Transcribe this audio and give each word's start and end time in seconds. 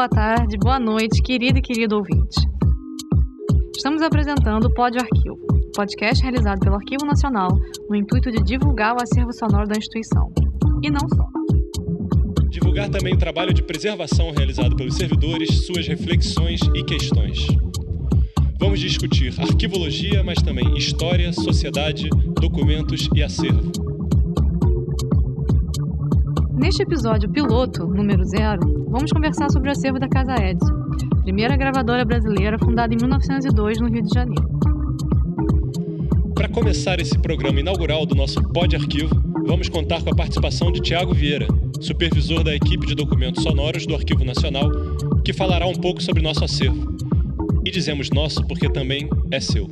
boa 0.00 0.08
tarde, 0.08 0.56
boa 0.56 0.78
noite, 0.78 1.20
querido 1.20 1.58
e 1.58 1.62
querido 1.62 1.96
ouvinte. 1.96 2.40
Estamos 3.76 4.00
apresentando 4.00 4.66
o 4.66 4.72
Pod 4.72 4.96
Arquivo, 4.98 5.49
podcast 5.72 6.22
realizado 6.22 6.60
pelo 6.60 6.76
Arquivo 6.76 7.06
Nacional 7.06 7.48
no 7.88 7.96
intuito 7.96 8.30
de 8.30 8.42
divulgar 8.42 8.94
o 8.94 9.02
acervo 9.02 9.32
sonoro 9.32 9.66
da 9.66 9.76
instituição. 9.76 10.32
E 10.82 10.90
não 10.90 11.08
só. 11.08 11.26
Divulgar 12.48 12.88
também 12.88 13.14
o 13.14 13.18
trabalho 13.18 13.54
de 13.54 13.62
preservação 13.62 14.32
realizado 14.32 14.74
pelos 14.74 14.96
servidores, 14.96 15.66
suas 15.66 15.86
reflexões 15.86 16.60
e 16.74 16.82
questões. 16.84 17.46
Vamos 18.58 18.80
discutir 18.80 19.32
arquivologia, 19.38 20.22
mas 20.22 20.42
também 20.42 20.76
história, 20.76 21.32
sociedade, 21.32 22.08
documentos 22.40 23.08
e 23.14 23.22
acervo. 23.22 23.70
Neste 26.58 26.82
episódio 26.82 27.30
piloto, 27.30 27.86
número 27.86 28.22
zero, 28.24 28.60
vamos 28.90 29.10
conversar 29.12 29.50
sobre 29.50 29.70
o 29.70 29.72
acervo 29.72 29.98
da 29.98 30.08
Casa 30.08 30.34
Edson, 30.34 30.74
primeira 31.22 31.56
gravadora 31.56 32.04
brasileira 32.04 32.58
fundada 32.58 32.92
em 32.92 32.98
1902 32.98 33.80
no 33.80 33.88
Rio 33.88 34.02
de 34.02 34.12
Janeiro. 34.12 34.49
Começar 36.60 37.00
esse 37.00 37.18
programa 37.18 37.58
inaugural 37.58 38.04
do 38.04 38.14
nosso 38.14 38.38
Pod 38.52 38.76
Arquivo, 38.76 39.18
vamos 39.46 39.70
contar 39.70 40.02
com 40.02 40.10
a 40.10 40.14
participação 40.14 40.70
de 40.70 40.78
Tiago 40.82 41.14
Vieira, 41.14 41.48
supervisor 41.80 42.44
da 42.44 42.54
equipe 42.54 42.86
de 42.86 42.94
documentos 42.94 43.42
sonoros 43.42 43.86
do 43.86 43.94
Arquivo 43.94 44.26
Nacional, 44.26 44.70
que 45.24 45.32
falará 45.32 45.66
um 45.66 45.74
pouco 45.74 46.02
sobre 46.02 46.22
nosso 46.22 46.44
acervo. 46.44 46.94
E 47.64 47.70
dizemos 47.70 48.10
nosso 48.10 48.46
porque 48.46 48.68
também 48.68 49.08
é 49.30 49.40
seu. 49.40 49.70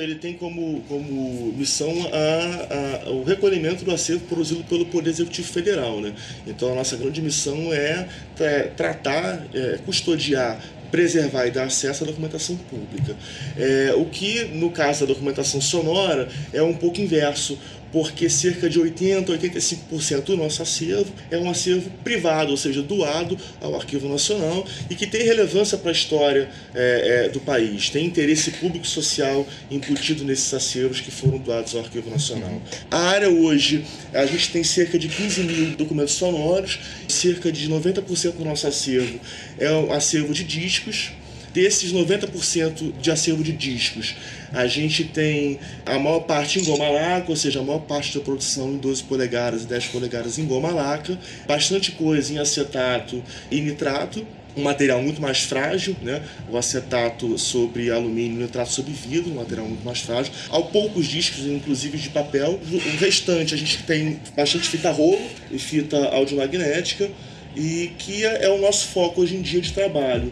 Ele 0.00 0.14
tem 0.14 0.34
como, 0.34 0.82
como 0.88 1.52
missão 1.56 1.90
a, 2.12 3.06
a, 3.06 3.10
o 3.10 3.24
recolhimento 3.24 3.84
do 3.84 3.90
acervo 3.90 4.24
produzido 4.26 4.64
pelo 4.64 4.86
Poder 4.86 5.10
Executivo 5.10 5.48
Federal. 5.48 6.00
Né? 6.00 6.14
Então 6.46 6.72
a 6.72 6.74
nossa 6.74 6.96
grande 6.96 7.20
missão 7.20 7.72
é, 7.72 8.08
é 8.40 8.62
tratar, 8.76 9.46
é, 9.54 9.78
custodiar 9.84 10.60
preservar 10.90 11.46
e 11.46 11.50
dar 11.50 11.64
acesso 11.64 12.04
à 12.04 12.06
documentação 12.06 12.56
pública. 12.56 13.16
É, 13.56 13.92
o 13.96 14.04
que, 14.06 14.44
no 14.44 14.70
caso 14.70 15.00
da 15.00 15.12
documentação 15.12 15.60
sonora, 15.60 16.28
é 16.52 16.62
um 16.62 16.74
pouco 16.74 17.00
inverso 17.00 17.58
porque 17.96 18.28
cerca 18.28 18.68
de 18.68 18.78
80% 18.78 19.30
a 19.30 19.38
85% 19.38 20.24
do 20.24 20.36
nosso 20.36 20.60
acervo 20.60 21.10
é 21.30 21.38
um 21.38 21.48
acervo 21.48 21.88
privado, 22.04 22.50
ou 22.50 22.56
seja, 22.58 22.82
doado 22.82 23.38
ao 23.58 23.74
Arquivo 23.74 24.06
Nacional 24.06 24.66
e 24.90 24.94
que 24.94 25.06
tem 25.06 25.22
relevância 25.22 25.78
para 25.78 25.90
a 25.90 25.92
história 25.92 26.46
é, 26.74 27.24
é, 27.24 27.28
do 27.30 27.40
país, 27.40 27.88
tem 27.88 28.04
interesse 28.04 28.50
público 28.50 28.86
social 28.86 29.46
embutido 29.70 30.24
nesses 30.24 30.52
acervos 30.52 31.00
que 31.00 31.10
foram 31.10 31.38
doados 31.38 31.74
ao 31.74 31.80
Arquivo 31.80 32.10
Nacional. 32.10 32.60
A 32.90 32.98
área 32.98 33.30
hoje, 33.30 33.82
a 34.12 34.26
gente 34.26 34.52
tem 34.52 34.62
cerca 34.62 34.98
de 34.98 35.08
15 35.08 35.40
mil 35.44 35.70
documentos 35.74 36.16
sonoros, 36.16 36.78
cerca 37.08 37.50
de 37.50 37.66
90% 37.66 38.32
do 38.32 38.44
nosso 38.44 38.66
acervo 38.66 39.18
é 39.58 39.72
um 39.72 39.90
acervo 39.90 40.34
de 40.34 40.44
discos, 40.44 41.12
desses 41.56 41.90
90% 41.90 42.92
de 43.00 43.10
acervo 43.10 43.42
de 43.42 43.50
discos, 43.50 44.14
a 44.52 44.66
gente 44.66 45.04
tem 45.04 45.58
a 45.86 45.98
maior 45.98 46.20
parte 46.20 46.60
em 46.60 46.64
goma 46.64 46.86
laca, 46.86 47.30
ou 47.30 47.36
seja, 47.36 47.60
a 47.60 47.62
maior 47.62 47.78
parte 47.78 48.16
da 48.16 48.22
produção 48.22 48.74
em 48.74 48.76
12 48.76 49.04
polegadas 49.04 49.62
e 49.62 49.66
10 49.66 49.86
polegadas 49.86 50.38
em 50.38 50.44
goma 50.44 50.70
laca, 50.70 51.18
bastante 51.48 51.92
coisa 51.92 52.30
em 52.30 52.38
acetato 52.38 53.22
e 53.50 53.58
nitrato, 53.62 54.26
um 54.54 54.64
material 54.64 55.02
muito 55.02 55.18
mais 55.20 55.40
frágil, 55.40 55.96
né? 56.02 56.22
o 56.50 56.58
acetato 56.58 57.38
sobre 57.38 57.90
alumínio, 57.90 58.36
o 58.36 58.42
nitrato 58.42 58.72
sobre 58.72 58.92
vidro, 58.92 59.32
um 59.32 59.36
material 59.36 59.66
muito 59.66 59.84
mais 59.84 60.00
frágil. 60.00 60.34
Há 60.50 60.60
poucos 60.60 61.06
discos, 61.06 61.46
inclusive 61.46 61.96
de 61.96 62.10
papel. 62.10 62.60
O 62.70 62.96
restante 62.98 63.54
a 63.54 63.56
gente 63.56 63.82
tem 63.84 64.20
bastante 64.36 64.68
fita 64.68 64.90
rolo 64.90 65.26
e 65.50 65.58
fita 65.58 65.96
audiomagnética, 66.08 67.10
e 67.56 67.92
que 67.98 68.24
é 68.26 68.50
o 68.50 68.58
nosso 68.58 68.88
foco 68.88 69.22
hoje 69.22 69.36
em 69.36 69.40
dia 69.40 69.62
de 69.62 69.72
trabalho. 69.72 70.30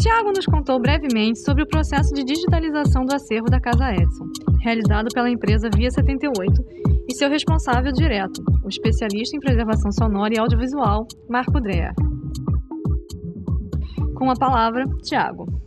Tiago 0.00 0.32
nos 0.34 0.46
contou 0.46 0.80
brevemente 0.80 1.40
sobre 1.40 1.62
o 1.62 1.66
processo 1.66 2.14
de 2.14 2.24
digitalização 2.24 3.04
do 3.04 3.14
acervo 3.14 3.50
da 3.50 3.60
Casa 3.60 3.92
Edson, 3.92 4.24
realizado 4.62 5.08
pela 5.12 5.28
empresa 5.28 5.68
Via 5.76 5.90
78, 5.90 6.64
e 7.06 7.14
seu 7.14 7.28
responsável 7.28 7.92
direto, 7.92 8.42
o 8.64 8.68
especialista 8.68 9.36
em 9.36 9.40
preservação 9.40 9.92
sonora 9.92 10.32
e 10.34 10.38
audiovisual, 10.38 11.06
Marco 11.28 11.60
Dreher. 11.60 11.92
Com 14.14 14.30
a 14.30 14.34
palavra, 14.34 14.86
Tiago. 15.02 15.59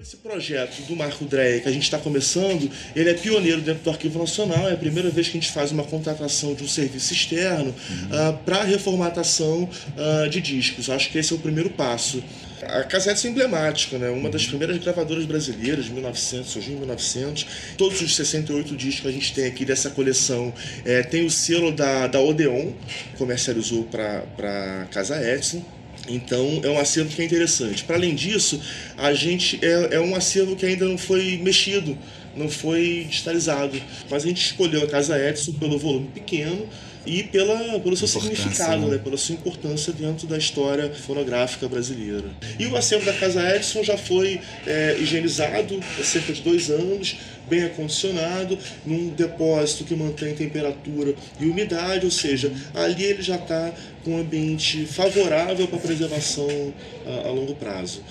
Esse 0.00 0.16
projeto 0.16 0.80
do 0.86 0.96
Marco 0.96 1.26
Dreyer 1.26 1.62
que 1.62 1.68
a 1.68 1.72
gente 1.72 1.82
está 1.82 1.98
começando, 1.98 2.70
ele 2.96 3.10
é 3.10 3.12
pioneiro 3.12 3.60
dentro 3.60 3.84
do 3.84 3.90
Arquivo 3.90 4.18
Nacional, 4.18 4.66
é 4.66 4.72
a 4.72 4.76
primeira 4.76 5.10
vez 5.10 5.28
que 5.28 5.36
a 5.36 5.40
gente 5.40 5.52
faz 5.52 5.72
uma 5.72 5.84
contratação 5.84 6.54
de 6.54 6.64
um 6.64 6.68
serviço 6.68 7.12
externo 7.12 7.66
uhum. 7.66 8.06
uh, 8.06 8.28
ah, 8.28 8.32
para 8.32 8.62
reformatação 8.62 9.64
uh, 9.68 10.28
de 10.30 10.40
discos. 10.40 10.88
Acho 10.88 11.10
que 11.10 11.18
esse 11.18 11.34
é 11.34 11.36
o 11.36 11.38
primeiro 11.38 11.68
passo. 11.68 12.24
A 12.62 12.82
Casete 12.84 13.26
é 13.26 13.30
emblemática, 13.30 13.98
né? 13.98 14.08
uma 14.08 14.30
das 14.30 14.46
primeiras 14.46 14.78
gravadoras 14.78 15.26
brasileiras, 15.26 15.84
de 15.84 15.92
1900, 15.92 16.50
surgiu 16.50 16.76
em 16.76 16.78
1900. 16.78 17.46
Todos 17.76 18.00
os 18.00 18.16
68 18.16 18.74
discos 18.74 19.02
que 19.02 19.08
a 19.08 19.12
gente 19.12 19.34
tem 19.34 19.46
aqui 19.46 19.66
dessa 19.66 19.90
coleção 19.90 20.50
é, 20.82 21.02
tem 21.02 21.26
o 21.26 21.30
selo 21.30 21.72
da, 21.72 22.06
da 22.06 22.20
Odeon, 22.20 22.72
comercializou 23.18 23.84
para 23.84 24.86
Casa 24.90 25.22
Edson. 25.22 25.62
Então 26.08 26.60
é 26.62 26.68
um 26.68 26.78
acervo 26.78 27.14
que 27.14 27.22
é 27.22 27.24
interessante. 27.24 27.84
Para 27.84 27.96
além 27.96 28.14
disso, 28.14 28.60
a 28.96 29.12
gente 29.12 29.58
é, 29.62 29.96
é 29.96 30.00
um 30.00 30.14
acervo 30.14 30.56
que 30.56 30.66
ainda 30.66 30.86
não 30.86 30.98
foi 30.98 31.38
mexido, 31.42 31.96
não 32.34 32.48
foi 32.48 33.06
digitalizado. 33.08 33.80
Mas 34.10 34.24
a 34.24 34.26
gente 34.26 34.44
escolheu 34.44 34.82
a 34.82 34.86
Casa 34.86 35.18
Edson 35.18 35.52
pelo 35.52 35.78
volume 35.78 36.08
pequeno 36.12 36.68
e 37.06 37.22
pela, 37.22 37.80
pelo 37.80 37.96
seu 37.96 38.06
significado, 38.06 38.82
né? 38.82 38.92
né? 38.92 38.98
pela 38.98 39.16
sua 39.16 39.34
importância 39.34 39.92
dentro 39.92 40.26
da 40.26 40.36
história 40.36 40.92
fonográfica 40.92 41.68
brasileira. 41.68 42.28
E 42.58 42.66
o 42.66 42.76
acervo 42.76 43.06
da 43.06 43.12
Casa 43.14 43.56
Edson 43.56 43.82
já 43.82 43.96
foi 43.96 44.40
é, 44.66 44.96
higienizado 45.00 45.80
há 45.98 46.04
cerca 46.04 46.32
de 46.32 46.42
dois 46.42 46.68
anos, 46.68 47.16
bem 47.48 47.64
acondicionado, 47.64 48.56
num 48.84 49.08
depósito 49.08 49.84
que 49.84 49.94
mantém 49.96 50.34
temperatura 50.34 51.14
e 51.40 51.46
umidade, 51.46 52.04
ou 52.04 52.12
seja, 52.12 52.52
ali 52.74 53.04
ele 53.04 53.22
já 53.22 53.36
está 53.36 53.72
com 54.04 54.12
um 54.12 54.20
ambiente 54.20 54.86
favorável 54.86 55.66
para 55.68 55.78
preservação 55.78 56.72
a, 57.06 57.28
a 57.28 57.30
longo 57.30 57.54
prazo 57.54 58.02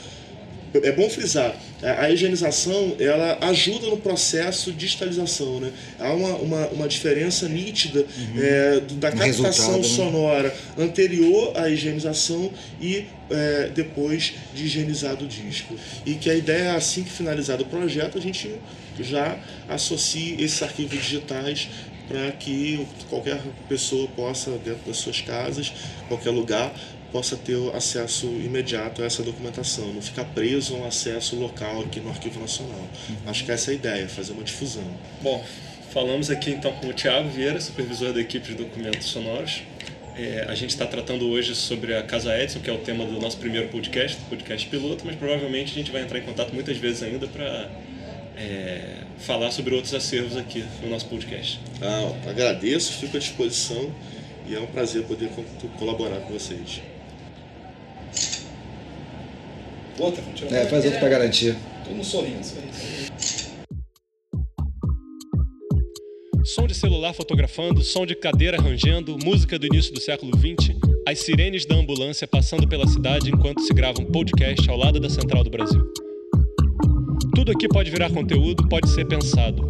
é 0.83 0.91
bom 0.91 1.09
frisar, 1.09 1.55
a 1.81 2.09
higienização 2.11 2.95
ela 2.99 3.37
ajuda 3.41 3.87
no 3.87 3.97
processo 3.97 4.71
de 4.71 4.77
digitalização. 4.77 5.59
Né? 5.59 5.71
Há 5.99 6.13
uma, 6.13 6.35
uma, 6.35 6.67
uma 6.67 6.87
diferença 6.87 7.47
nítida 7.47 8.01
uhum. 8.01 8.43
é, 8.43 8.79
da 8.93 9.11
captação 9.11 9.77
né? 9.77 9.83
sonora 9.83 10.55
anterior 10.77 11.53
à 11.55 11.69
higienização 11.69 12.51
e 12.79 13.05
é, 13.29 13.69
depois 13.69 14.33
de 14.53 14.65
higienizado 14.65 15.25
o 15.25 15.27
disco. 15.27 15.75
E 16.05 16.15
que 16.15 16.29
a 16.29 16.35
ideia 16.35 16.63
é 16.63 16.75
assim 16.75 17.03
que 17.03 17.11
finalizado 17.11 17.63
o 17.63 17.65
projeto, 17.67 18.17
a 18.17 18.21
gente 18.21 18.55
já 18.99 19.37
associe 19.67 20.35
esses 20.41 20.61
arquivos 20.61 20.99
digitais 20.99 21.69
para 22.07 22.31
que 22.31 22.85
qualquer 23.07 23.39
pessoa 23.67 24.07
possa, 24.09 24.51
dentro 24.51 24.87
das 24.87 24.97
suas 24.97 25.21
casas, 25.21 25.71
qualquer 26.07 26.31
lugar, 26.31 26.73
possa 27.11 27.35
ter 27.35 27.57
acesso 27.75 28.27
imediato 28.27 29.01
a 29.01 29.05
essa 29.05 29.23
documentação, 29.23 29.93
não 29.93 30.01
ficar 30.01 30.25
preso 30.25 30.75
a 30.75 30.79
um 30.79 30.85
acesso 30.85 31.35
local 31.35 31.81
aqui 31.81 31.99
no 31.99 32.09
Arquivo 32.09 32.39
Nacional. 32.39 32.87
Uhum. 33.09 33.15
Acho 33.27 33.45
que 33.45 33.51
essa 33.51 33.71
é 33.71 33.73
a 33.73 33.75
ideia, 33.75 34.09
fazer 34.09 34.33
uma 34.33 34.43
difusão. 34.43 34.83
Bom, 35.21 35.43
falamos 35.91 36.29
aqui 36.29 36.51
então 36.51 36.71
com 36.73 36.87
o 36.87 36.93
Tiago 36.93 37.29
Vieira, 37.29 37.59
supervisor 37.59 38.13
da 38.13 38.21
equipe 38.21 38.49
de 38.49 38.55
documentos 38.55 39.07
sonoros. 39.07 39.63
É, 40.21 40.45
a 40.49 40.53
gente 40.53 40.71
está 40.71 40.85
tratando 40.85 41.29
hoje 41.29 41.55
sobre 41.55 41.95
a 41.95 42.03
Casa 42.03 42.37
Edson, 42.37 42.59
que 42.59 42.69
é 42.69 42.73
o 42.73 42.79
tema 42.79 43.05
do 43.05 43.21
nosso 43.21 43.37
primeiro 43.37 43.69
podcast, 43.69 44.17
podcast 44.29 44.67
piloto, 44.67 45.05
mas 45.05 45.15
provavelmente 45.15 45.71
a 45.71 45.75
gente 45.75 45.93
vai 45.93 46.01
entrar 46.01 46.19
em 46.19 46.23
contato 46.23 46.53
muitas 46.53 46.75
vezes 46.75 47.01
ainda 47.03 47.25
para 47.25 47.69
é, 48.35 48.95
falar 49.17 49.49
sobre 49.51 49.73
outros 49.73 49.93
acervos 49.93 50.35
aqui 50.35 50.65
no 50.83 50.89
nosso 50.89 51.05
podcast. 51.05 51.61
Ah, 51.81 52.29
agradeço, 52.29 52.91
fico 52.99 53.15
à 53.15 53.19
disposição 53.21 53.89
e 54.45 54.53
é 54.53 54.59
um 54.59 54.67
prazer 54.67 55.03
poder 55.03 55.29
colaborar 55.77 56.17
com 56.17 56.33
vocês. 56.33 56.81
Outra, 59.97 60.21
É, 60.51 60.65
faz 60.65 60.83
outra 60.83 60.99
pra 60.99 61.07
garantir. 61.07 61.55
Tô 61.85 61.91
no 61.91 62.03
solinho, 62.03 62.41
Som 66.49 66.65
de 66.65 66.73
celular 66.73 67.13
fotografando, 67.13 67.83
som 67.83 68.07
de 68.07 68.15
cadeira 68.15 68.59
rangendo, 68.59 69.15
música 69.23 69.59
do 69.59 69.67
início 69.67 69.93
do 69.93 70.01
século 70.01 70.31
XX, 70.35 70.75
as 71.07 71.19
sirenes 71.19 71.63
da 71.63 71.75
ambulância 71.75 72.27
passando 72.27 72.67
pela 72.67 72.87
cidade 72.87 73.29
enquanto 73.29 73.61
se 73.61 73.71
grava 73.71 74.01
um 74.01 74.05
podcast 74.05 74.67
ao 74.67 74.75
lado 74.75 74.99
da 74.99 75.11
Central 75.11 75.43
do 75.43 75.51
Brasil. 75.51 75.79
Tudo 77.35 77.51
aqui 77.51 77.67
pode 77.67 77.91
virar 77.91 78.09
conteúdo, 78.11 78.67
pode 78.67 78.89
ser 78.89 79.05
pensado. 79.05 79.61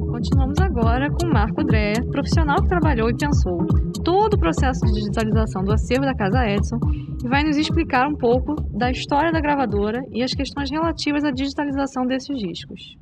Continuamos 0.00 0.58
agora 0.62 1.10
com 1.10 1.26
Marco 1.28 1.62
Dreyer, 1.64 2.02
profissional 2.06 2.56
que 2.62 2.68
trabalhou 2.68 3.10
e 3.10 3.16
pensou 3.18 3.66
todo 4.02 4.32
o 4.32 4.40
processo 4.40 4.80
de 4.86 4.94
digitalização 4.94 5.62
do 5.62 5.74
acervo 5.74 6.06
da 6.06 6.14
Casa 6.14 6.48
Edson 6.48 6.78
e 7.22 7.28
vai 7.28 7.44
nos 7.44 7.58
explicar 7.58 8.08
um 8.08 8.16
pouco 8.16 8.54
da 8.78 8.90
história 8.90 9.30
da 9.30 9.42
gravadora 9.42 10.00
e 10.10 10.22
as 10.22 10.32
questões 10.32 10.70
relativas 10.70 11.22
à 11.22 11.30
digitalização 11.30 12.06
desses 12.06 12.34
discos. 12.38 12.96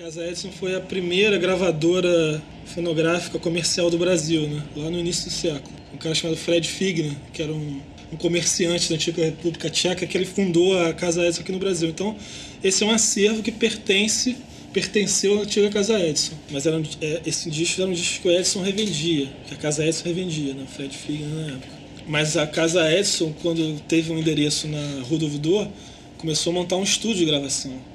Casa 0.00 0.26
Edson 0.26 0.50
foi 0.50 0.74
a 0.74 0.80
primeira 0.80 1.36
gravadora 1.36 2.42
fonográfica 2.64 3.38
comercial 3.38 3.90
do 3.90 3.98
Brasil, 3.98 4.48
né? 4.48 4.62
lá 4.74 4.88
no 4.88 4.98
início 4.98 5.26
do 5.26 5.30
século. 5.30 5.76
Um 5.92 5.98
cara 5.98 6.14
chamado 6.14 6.38
Fred 6.38 6.66
Figner, 6.66 7.12
que 7.34 7.42
era 7.42 7.52
um, 7.52 7.82
um 8.10 8.16
comerciante 8.16 8.88
da 8.88 8.94
antiga 8.94 9.22
República 9.22 9.68
Tcheca, 9.68 10.06
que 10.06 10.16
ele 10.16 10.24
fundou 10.24 10.74
a 10.86 10.94
Casa 10.94 11.26
Edson 11.26 11.42
aqui 11.42 11.52
no 11.52 11.58
Brasil. 11.58 11.90
Então, 11.90 12.16
esse 12.64 12.82
é 12.82 12.86
um 12.86 12.90
acervo 12.92 13.42
que 13.42 13.52
pertence 13.52 14.38
pertenceu 14.72 15.38
à 15.38 15.42
antiga 15.42 15.68
Casa 15.68 16.00
Edson. 16.00 16.32
Mas 16.50 16.64
era, 16.64 16.80
é, 17.02 17.20
esse 17.26 17.50
disco 17.50 17.82
era 17.82 17.90
um 17.90 17.92
disco 17.92 18.22
que 18.22 18.28
o 18.28 18.30
Edson 18.30 18.62
revendia, 18.62 19.28
que 19.48 19.52
a 19.52 19.58
Casa 19.58 19.86
Edson 19.86 20.04
revendia, 20.04 20.54
né? 20.54 20.64
Fred 20.66 20.96
Figner 20.96 21.28
na 21.28 21.46
época. 21.56 21.72
Mas 22.06 22.38
a 22.38 22.46
Casa 22.46 22.90
Edson, 22.90 23.34
quando 23.42 23.78
teve 23.82 24.10
um 24.10 24.18
endereço 24.18 24.66
na 24.66 25.02
Rua 25.02 25.18
do 25.18 25.26
Ouvidor, 25.26 25.68
começou 26.16 26.52
a 26.52 26.54
montar 26.54 26.76
um 26.76 26.84
estúdio 26.84 27.18
de 27.18 27.26
gravação. 27.26 27.89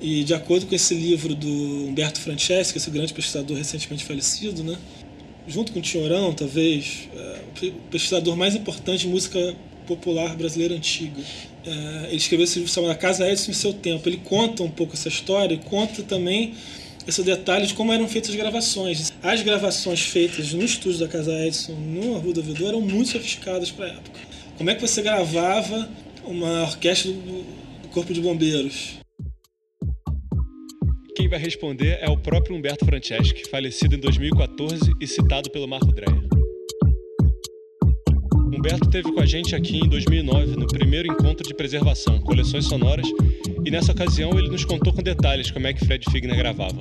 E 0.00 0.24
de 0.24 0.32
acordo 0.32 0.66
com 0.66 0.74
esse 0.74 0.94
livro 0.94 1.34
do 1.34 1.48
Humberto 1.88 2.20
Franceschi, 2.20 2.76
esse 2.76 2.90
grande 2.90 3.12
pesquisador 3.12 3.56
recentemente 3.56 4.04
falecido, 4.04 4.64
né? 4.64 4.76
junto 5.46 5.72
com 5.72 5.80
o 5.80 5.82
Tinhorão, 5.82 6.32
talvez, 6.32 7.08
é, 7.14 7.66
o 7.68 7.72
pesquisador 7.90 8.36
mais 8.36 8.54
importante 8.54 9.00
de 9.00 9.08
música 9.08 9.54
popular 9.86 10.36
brasileira 10.36 10.74
antiga. 10.74 11.20
É, 11.66 12.06
ele 12.08 12.16
escreveu 12.16 12.44
esse 12.44 12.58
livro 12.58 12.72
chamado 12.72 12.92
A 12.92 12.94
Casa 12.94 13.28
Edson 13.30 13.50
em 13.50 13.54
seu 13.54 13.72
tempo. 13.72 14.08
Ele 14.08 14.18
conta 14.18 14.62
um 14.62 14.70
pouco 14.70 14.94
essa 14.94 15.08
história 15.08 15.54
e 15.54 15.58
conta 15.58 16.02
também 16.02 16.54
esse 17.06 17.22
detalhe 17.22 17.66
de 17.66 17.74
como 17.74 17.92
eram 17.92 18.08
feitas 18.08 18.30
as 18.30 18.36
gravações. 18.36 19.12
As 19.22 19.42
gravações 19.42 20.00
feitas 20.00 20.52
no 20.52 20.64
estúdio 20.64 21.00
da 21.00 21.08
Casa 21.08 21.32
Edson, 21.46 21.72
no 21.72 22.18
Rua 22.18 22.34
do 22.34 22.40
Ouvidor, 22.40 22.68
eram 22.68 22.80
muito 22.80 23.10
sofisticadas 23.10 23.70
para 23.70 23.86
a 23.86 23.88
época. 23.88 24.20
Como 24.56 24.70
é 24.70 24.74
que 24.74 24.80
você 24.80 25.02
gravava 25.02 25.88
uma 26.24 26.62
orquestra 26.62 27.10
do 27.10 27.88
Corpo 27.90 28.12
de 28.12 28.20
Bombeiros? 28.20 28.99
Quem 31.20 31.28
vai 31.28 31.38
responder 31.38 31.98
é 32.00 32.08
o 32.08 32.16
próprio 32.16 32.56
Humberto 32.56 32.86
Franceschi, 32.86 33.46
falecido 33.50 33.94
em 33.94 33.98
2014 33.98 34.90
e 34.98 35.06
citado 35.06 35.50
pelo 35.50 35.68
Marco 35.68 35.92
Dreyer. 35.92 36.18
Humberto 38.32 38.84
esteve 38.84 39.12
com 39.12 39.20
a 39.20 39.26
gente 39.26 39.54
aqui 39.54 39.80
em 39.80 39.86
2009, 39.86 40.56
no 40.56 40.66
primeiro 40.66 41.12
encontro 41.12 41.46
de 41.46 41.52
preservação, 41.52 42.18
coleções 42.22 42.64
sonoras, 42.64 43.06
e 43.62 43.70
nessa 43.70 43.92
ocasião 43.92 44.30
ele 44.38 44.48
nos 44.48 44.64
contou 44.64 44.94
com 44.94 45.02
detalhes 45.02 45.50
como 45.50 45.66
é 45.66 45.74
que 45.74 45.84
Fred 45.84 46.10
Figner 46.10 46.38
gravava. 46.38 46.80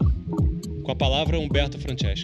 Com 0.84 0.92
a 0.94 0.96
palavra, 0.96 1.38
Humberto 1.38 1.78
Franceschi. 1.78 2.24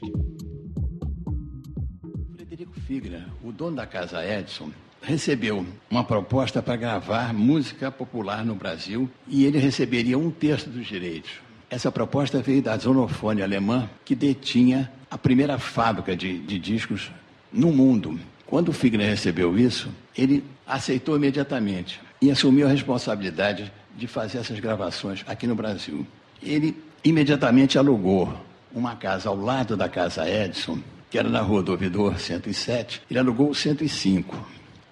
Frederico 2.34 2.80
Figner, 2.80 3.26
o 3.44 3.52
dono 3.52 3.76
da 3.76 3.86
casa 3.86 4.26
Edson, 4.26 4.72
recebeu 5.02 5.66
uma 5.92 6.06
proposta 6.06 6.64
para 6.64 6.78
gravar 6.78 7.34
música 7.34 7.92
popular 7.92 8.46
no 8.46 8.56
Brasil 8.56 9.10
e 9.28 9.44
ele 9.44 9.58
receberia 9.58 10.18
um 10.18 10.32
terço 10.32 10.70
dos 10.70 10.88
direitos. 10.88 11.45
Essa 11.76 11.92
proposta 11.92 12.42
veio 12.42 12.62
da 12.62 12.78
Zonofone 12.78 13.42
alemã, 13.42 13.90
que 14.06 14.16
detinha 14.16 14.90
a 15.12 15.18
primeira 15.18 15.60
fábrica 15.60 16.16
de, 16.16 16.40
de 16.40 16.58
discos 16.58 17.12
no 17.52 17.70
mundo. 17.70 18.18
Quando 18.46 18.70
o 18.70 18.72
Figner 18.72 19.10
recebeu 19.10 19.60
isso, 19.60 19.90
ele 20.18 20.42
aceitou 20.66 21.18
imediatamente 21.18 22.00
e 22.22 22.32
assumiu 22.32 22.66
a 22.66 22.70
responsabilidade 22.70 23.74
de 23.94 24.08
fazer 24.08 24.38
essas 24.38 24.58
gravações 24.58 25.26
aqui 25.28 25.46
no 25.46 25.54
Brasil. 25.54 26.08
Ele 26.42 26.82
imediatamente 27.04 27.78
alugou 27.78 28.34
uma 28.74 28.96
casa 28.96 29.28
ao 29.28 29.36
lado 29.36 29.76
da 29.76 29.90
casa 29.90 30.30
Edson, 30.30 30.80
que 31.10 31.20
era 31.20 31.28
na 31.28 31.42
rua 31.42 31.62
do 31.62 31.74
Ouvidor 31.74 32.18
107, 32.18 33.02
ele 33.12 33.20
alugou 33.20 33.50
o 33.50 33.54
105. 33.54 34.34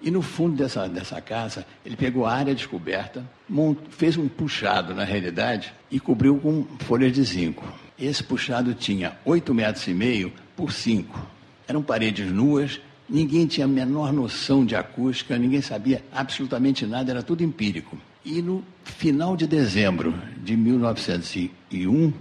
E 0.04 0.10
no 0.10 0.22
fundo 0.22 0.54
dessa, 0.54 0.86
dessa 0.86 1.20
casa, 1.20 1.66
ele 1.84 1.96
pegou 1.96 2.26
a 2.26 2.32
área 2.32 2.54
descoberta, 2.54 3.24
fez 3.88 4.16
um 4.16 4.28
puxado, 4.28 4.94
na 4.94 5.02
realidade, 5.02 5.72
e 5.90 5.98
cobriu 5.98 6.38
com 6.38 6.64
folhas 6.80 7.12
de 7.12 7.22
zinco. 7.22 7.66
Esse 7.98 8.22
puxado 8.22 8.74
tinha 8.74 9.16
8 9.24 9.54
metros 9.54 9.88
e 9.88 9.94
meio 9.94 10.32
por 10.54 10.72
5. 10.72 11.18
Eram 11.66 11.82
paredes 11.82 12.30
nuas 12.30 12.80
Ninguém 13.08 13.46
tinha 13.46 13.66
a 13.66 13.68
menor 13.68 14.12
noção 14.12 14.64
de 14.64 14.74
acústica, 14.74 15.36
ninguém 15.36 15.60
sabia 15.60 16.02
absolutamente 16.10 16.86
nada, 16.86 17.10
era 17.10 17.22
tudo 17.22 17.44
empírico. 17.44 17.98
E 18.24 18.40
no 18.40 18.64
final 18.82 19.36
de 19.36 19.46
dezembro 19.46 20.14
de 20.38 20.56
1901, 20.56 22.12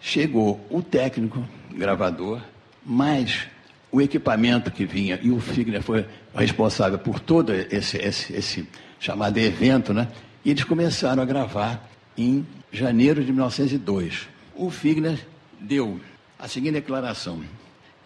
chegou 0.00 0.64
o 0.70 0.80
técnico 0.80 1.44
gravador, 1.72 2.40
mais 2.86 3.48
o 3.90 4.00
equipamento 4.00 4.70
que 4.70 4.86
vinha, 4.86 5.18
e 5.20 5.30
o 5.30 5.40
Figner 5.40 5.82
foi 5.82 6.06
responsável 6.40 6.98
por 6.98 7.20
todo 7.20 7.52
esse, 7.52 7.98
esse, 7.98 8.32
esse 8.32 8.68
chamado 8.98 9.38
evento, 9.38 9.92
né? 9.92 10.08
E 10.44 10.50
eles 10.50 10.64
começaram 10.64 11.22
a 11.22 11.26
gravar 11.26 11.88
em 12.16 12.46
janeiro 12.70 13.24
de 13.24 13.32
1902. 13.32 14.28
O 14.54 14.70
Figner 14.70 15.18
deu 15.60 16.00
a 16.38 16.48
seguinte 16.48 16.72
declaração: 16.72 17.42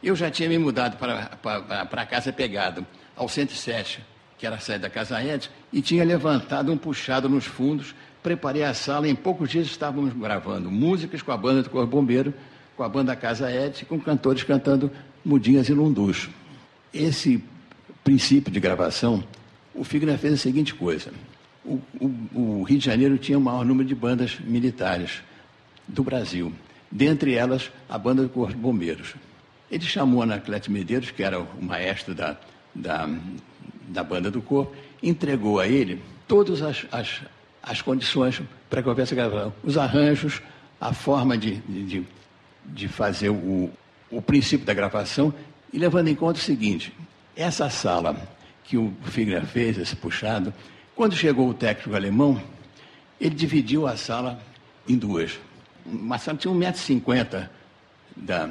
eu 0.02 0.14
já 0.14 0.30
tinha 0.30 0.48
me 0.48 0.58
mudado 0.58 0.96
para, 0.98 1.36
para, 1.42 1.86
para 1.86 2.02
a 2.02 2.06
casa 2.06 2.32
pegada, 2.32 2.86
ao 3.16 3.28
107, 3.28 4.04
que 4.38 4.46
era 4.46 4.56
a 4.56 4.60
sede 4.60 4.80
da 4.80 4.90
Casa 4.90 5.22
Ed, 5.22 5.50
e 5.72 5.80
tinha 5.80 6.04
levantado 6.04 6.70
um 6.70 6.76
puxado 6.76 7.28
nos 7.28 7.46
fundos, 7.46 7.94
preparei 8.22 8.62
a 8.62 8.74
sala, 8.74 9.08
em 9.08 9.14
poucos 9.14 9.50
dias 9.50 9.66
estávamos 9.66 10.12
gravando 10.12 10.70
músicas 10.70 11.22
com 11.22 11.32
a 11.32 11.36
banda 11.36 11.62
do 11.62 11.70
Corpo 11.70 11.88
Bombeiro, 11.88 12.34
com 12.76 12.82
a 12.82 12.88
banda 12.88 13.16
Casa 13.16 13.50
Ed, 13.50 13.84
com 13.86 13.98
cantores 13.98 14.42
cantando 14.42 14.90
Mudinhas 15.24 15.68
e 15.68 15.72
Lunducho. 15.72 16.30
Esse 16.92 17.42
princípio 18.06 18.52
de 18.52 18.60
gravação, 18.60 19.24
o 19.74 19.82
Figner 19.82 20.16
fez 20.16 20.34
a 20.34 20.36
seguinte 20.36 20.72
coisa. 20.72 21.10
O, 21.64 21.80
o, 22.00 22.60
o 22.60 22.62
Rio 22.62 22.78
de 22.78 22.84
Janeiro 22.84 23.18
tinha 23.18 23.36
o 23.36 23.40
maior 23.40 23.64
número 23.64 23.88
de 23.88 23.96
bandas 23.96 24.38
militares 24.38 25.24
do 25.88 26.04
Brasil. 26.04 26.52
Dentre 26.88 27.34
elas, 27.34 27.72
a 27.88 27.98
banda 27.98 28.22
do 28.22 28.28
Corpo 28.28 28.54
de 28.54 28.60
Bombeiros. 28.60 29.16
Ele 29.68 29.84
chamou 29.84 30.22
Anacleto 30.22 30.70
Medeiros, 30.70 31.10
que 31.10 31.24
era 31.24 31.40
o 31.40 31.60
maestro 31.60 32.14
da, 32.14 32.36
da, 32.72 33.10
da 33.88 34.04
banda 34.04 34.30
do 34.30 34.40
corpo, 34.40 34.72
entregou 35.02 35.58
a 35.58 35.66
ele 35.66 36.00
todas 36.28 36.62
as, 36.62 36.86
as, 36.92 37.22
as 37.60 37.82
condições 37.82 38.40
para 38.70 38.84
que 38.84 38.88
houvesse 38.88 39.16
gravação. 39.16 39.52
Os 39.64 39.76
arranjos, 39.76 40.40
a 40.80 40.92
forma 40.92 41.36
de, 41.36 41.56
de, 41.56 42.06
de 42.66 42.86
fazer 42.86 43.30
o, 43.30 43.68
o 44.12 44.22
princípio 44.22 44.64
da 44.64 44.72
gravação, 44.72 45.34
e 45.72 45.78
levando 45.78 46.06
em 46.06 46.14
conta 46.14 46.38
o 46.38 46.42
seguinte: 46.42 46.92
essa 47.36 47.68
sala 47.68 48.16
que 48.64 48.76
o 48.76 48.92
Figner 49.04 49.44
fez, 49.44 49.78
esse 49.78 49.94
puxado, 49.94 50.52
quando 50.94 51.14
chegou 51.14 51.48
o 51.48 51.54
técnico 51.54 51.94
alemão, 51.94 52.40
ele 53.20 53.34
dividiu 53.34 53.86
a 53.86 53.96
sala 53.96 54.40
em 54.88 54.96
duas. 54.96 55.38
Uma 55.84 56.18
sala 56.18 56.38
tinha 56.38 56.52
1,50m 56.52 57.48
da, 58.16 58.50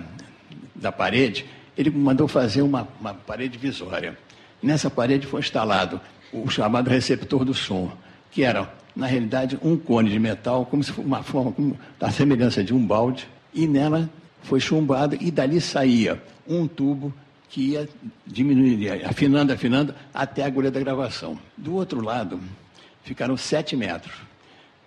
da 0.75 0.91
parede, 0.91 1.45
ele 1.77 1.89
mandou 1.89 2.27
fazer 2.27 2.61
uma, 2.61 2.87
uma 3.01 3.13
parede 3.13 3.57
visória. 3.57 4.17
Nessa 4.61 4.89
parede 4.89 5.27
foi 5.27 5.41
instalado 5.41 5.99
o 6.31 6.49
chamado 6.49 6.89
receptor 6.89 7.43
do 7.43 7.53
som, 7.53 7.91
que 8.31 8.43
era, 8.43 8.71
na 8.95 9.07
realidade, 9.07 9.59
um 9.61 9.75
cone 9.75 10.09
de 10.09 10.19
metal, 10.19 10.65
como 10.65 10.83
se 10.83 10.91
fosse 10.91 11.07
uma 11.07 11.23
forma, 11.23 11.51
como, 11.51 11.77
da 11.99 12.11
semelhança 12.11 12.63
de 12.63 12.73
um 12.73 12.85
balde, 12.85 13.27
e 13.53 13.67
nela 13.67 14.09
foi 14.43 14.59
chumbado 14.59 15.17
e 15.19 15.31
dali 15.31 15.59
saía 15.59 16.21
um 16.47 16.67
tubo 16.67 17.13
que 17.55 17.61
ia 17.61 17.87
diminuindo, 18.27 18.83
afinando, 19.09 19.53
afinando, 19.53 19.95
até 20.13 20.43
a 20.43 20.45
agulha 20.45 20.69
da 20.69 20.77
gravação. 20.77 21.39
Do 21.55 21.75
outro 21.75 22.01
lado, 22.01 22.37
ficaram 23.05 23.37
sete 23.37 23.77
metros. 23.77 24.13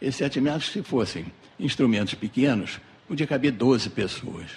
Esses 0.02 0.16
sete 0.16 0.38
metros, 0.38 0.70
se 0.70 0.82
fossem 0.82 1.24
instrumentos 1.58 2.12
pequenos, 2.12 2.78
podia 3.08 3.26
caber 3.26 3.52
12 3.52 3.88
pessoas. 3.88 4.50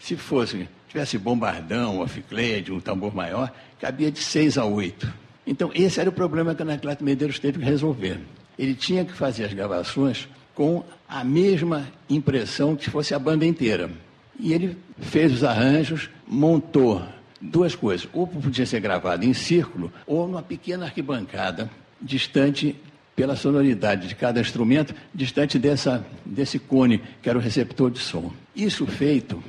Se 0.00 0.16
fosse, 0.16 0.68
tivesse 0.88 1.16
bombardão, 1.18 2.00
oficleide, 2.00 2.72
um 2.72 2.80
tambor 2.80 3.14
maior, 3.14 3.54
cabia 3.80 4.10
de 4.10 4.18
seis 4.18 4.58
a 4.58 4.64
oito. 4.64 5.08
Então, 5.46 5.70
esse 5.72 6.00
era 6.00 6.10
o 6.10 6.12
problema 6.12 6.52
que 6.52 6.62
o 6.62 6.64
Anacleto 6.64 7.04
Medeiros 7.04 7.38
teve 7.38 7.60
que 7.60 7.64
resolver. 7.64 8.18
Ele 8.58 8.74
tinha 8.74 9.04
que 9.04 9.12
fazer 9.12 9.44
as 9.44 9.54
gravações 9.54 10.28
com 10.52 10.82
a 11.08 11.22
mesma 11.22 11.86
impressão 12.10 12.74
que 12.74 12.90
fosse 12.90 13.14
a 13.14 13.20
banda 13.20 13.46
inteira. 13.46 13.88
E 14.36 14.52
ele 14.52 14.76
fez 14.98 15.32
os 15.32 15.44
arranjos, 15.44 16.10
montou 16.26 17.14
duas 17.40 17.74
coisas. 17.74 18.08
Ou 18.12 18.26
podia 18.26 18.66
ser 18.66 18.80
gravado 18.80 19.24
em 19.24 19.34
círculo, 19.34 19.92
ou 20.06 20.26
numa 20.26 20.42
pequena 20.42 20.86
arquibancada, 20.86 21.70
distante 22.00 22.76
pela 23.14 23.34
sonoridade 23.34 24.08
de 24.08 24.14
cada 24.14 24.40
instrumento 24.40 24.94
distante 25.14 25.58
dessa, 25.58 26.06
desse 26.24 26.58
cone, 26.58 27.00
que 27.22 27.28
era 27.28 27.38
o 27.38 27.40
receptor 27.40 27.90
de 27.90 27.98
som. 27.98 28.30
Isso 28.54 28.86
feito, 28.86 29.42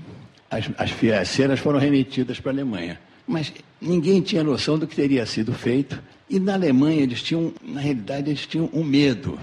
as, 0.49 0.69
as, 0.77 0.91
as 1.03 1.27
ceras 1.27 1.59
foram 1.59 1.77
remetidas 1.77 2.39
para 2.39 2.51
a 2.51 2.55
Alemanha. 2.55 2.99
Mas 3.27 3.53
ninguém 3.81 4.21
tinha 4.21 4.41
noção 4.41 4.79
do 4.79 4.87
que 4.87 4.95
teria 4.95 5.25
sido 5.25 5.51
feito. 5.51 6.01
E 6.29 6.39
na 6.39 6.53
Alemanha 6.53 7.01
eles 7.01 7.21
tinham, 7.21 7.53
na 7.61 7.81
realidade, 7.81 8.29
eles 8.29 8.47
tinham 8.47 8.69
um 8.73 8.83
medo. 8.83 9.37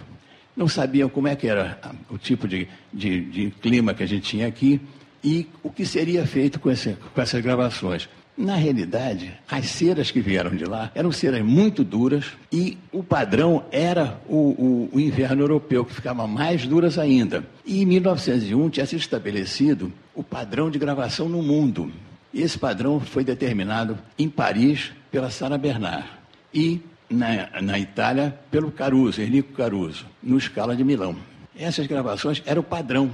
Não 0.56 0.68
sabiam 0.68 1.08
como 1.08 1.28
é 1.28 1.36
que 1.36 1.46
era 1.46 1.78
o 2.08 2.16
tipo 2.16 2.48
de, 2.48 2.66
de, 2.92 3.20
de 3.22 3.50
clima 3.60 3.92
que 3.92 4.02
a 4.02 4.06
gente 4.06 4.22
tinha 4.22 4.46
aqui 4.46 4.80
e 5.22 5.46
o 5.62 5.70
que 5.70 5.84
seria 5.84 6.26
feito 6.26 6.60
com, 6.60 6.70
esse, 6.70 6.96
com 7.14 7.20
essas 7.20 7.42
gravações. 7.42 8.08
Na 8.36 8.56
realidade, 8.56 9.32
as 9.48 9.66
ceras 9.66 10.10
que 10.10 10.20
vieram 10.20 10.56
de 10.56 10.64
lá 10.64 10.90
eram 10.92 11.12
ceras 11.12 11.40
muito 11.40 11.84
duras 11.84 12.32
e 12.50 12.76
o 12.90 13.00
padrão 13.00 13.64
era 13.70 14.20
o, 14.28 14.36
o, 14.36 14.90
o, 14.92 15.00
inverno 15.00 15.42
europeu, 15.42 15.84
que 15.84 15.94
ficava 15.94 16.26
mais 16.26 16.66
duras 16.66 16.98
ainda. 16.98 17.44
E 17.64 17.80
em 17.80 17.86
1901 17.86 18.70
tinha 18.70 18.86
sido 18.86 18.98
estabelecido 18.98 19.92
o 20.12 20.24
padrão 20.24 20.68
de 20.68 20.80
gravação 20.80 21.28
no 21.28 21.42
mundo. 21.42 21.92
Esse 22.34 22.58
padrão 22.58 22.98
foi 22.98 23.22
determinado 23.22 23.96
em 24.18 24.28
Paris 24.28 24.90
pela 25.12 25.30
Sara 25.30 25.56
Bernard 25.56 26.08
e 26.52 26.80
na, 27.08 27.60
na 27.62 27.78
Itália 27.78 28.36
pelo 28.50 28.72
Caruso, 28.72 29.22
Enrico 29.22 29.52
Caruso, 29.52 30.06
no 30.20 30.40
Scala 30.40 30.74
de 30.74 30.82
Milão. 30.82 31.14
Essas 31.56 31.86
gravações 31.86 32.42
eram 32.44 32.62
o 32.62 32.64
padrão, 32.64 33.12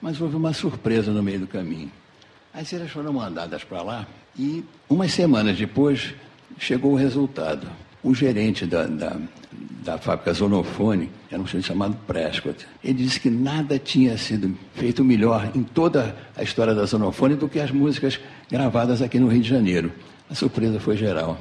mas 0.00 0.20
houve 0.20 0.36
uma 0.36 0.52
surpresa 0.52 1.10
no 1.10 1.24
meio 1.24 1.40
do 1.40 1.48
caminho. 1.48 1.90
As 2.54 2.68
ceras 2.68 2.90
foram 2.92 3.12
mandadas 3.12 3.64
para 3.64 3.82
lá 3.82 4.06
e 4.40 4.64
umas 4.88 5.12
semanas 5.12 5.58
depois 5.58 6.14
chegou 6.58 6.92
o 6.92 6.96
resultado. 6.96 7.66
O 8.02 8.14
gerente 8.14 8.64
da, 8.64 8.86
da, 8.86 9.18
da 9.84 9.98
fábrica 9.98 10.32
Zonofone, 10.32 11.10
era 11.30 11.40
um 11.40 11.44
sujeito 11.44 11.66
chamado 11.66 11.94
Prescott, 12.06 12.66
ele 12.82 12.94
disse 12.94 13.20
que 13.20 13.28
nada 13.28 13.78
tinha 13.78 14.16
sido 14.16 14.56
feito 14.72 15.04
melhor 15.04 15.50
em 15.54 15.62
toda 15.62 16.16
a 16.34 16.42
história 16.42 16.74
da 16.74 16.86
Zonofone 16.86 17.34
do 17.34 17.46
que 17.46 17.60
as 17.60 17.70
músicas 17.70 18.18
gravadas 18.50 19.02
aqui 19.02 19.18
no 19.18 19.28
Rio 19.28 19.42
de 19.42 19.48
Janeiro. 19.50 19.92
A 20.30 20.34
surpresa 20.34 20.80
foi 20.80 20.96
geral. 20.96 21.38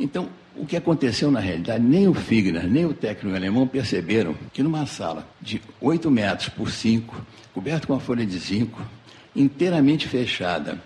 Então, 0.00 0.28
o 0.56 0.66
que 0.66 0.76
aconteceu 0.76 1.30
na 1.30 1.38
realidade, 1.38 1.84
nem 1.84 2.08
o 2.08 2.14
Figner, 2.14 2.66
nem 2.66 2.84
o 2.84 2.92
técnico 2.92 3.36
alemão 3.36 3.68
perceberam 3.68 4.34
que 4.52 4.60
numa 4.60 4.84
sala 4.86 5.24
de 5.40 5.62
8 5.80 6.10
metros 6.10 6.48
por 6.48 6.68
5, 6.68 7.24
coberta 7.54 7.86
com 7.86 7.92
uma 7.92 8.00
folha 8.00 8.26
de 8.26 8.36
zinco, 8.36 8.82
inteiramente 9.36 10.08
fechada, 10.08 10.82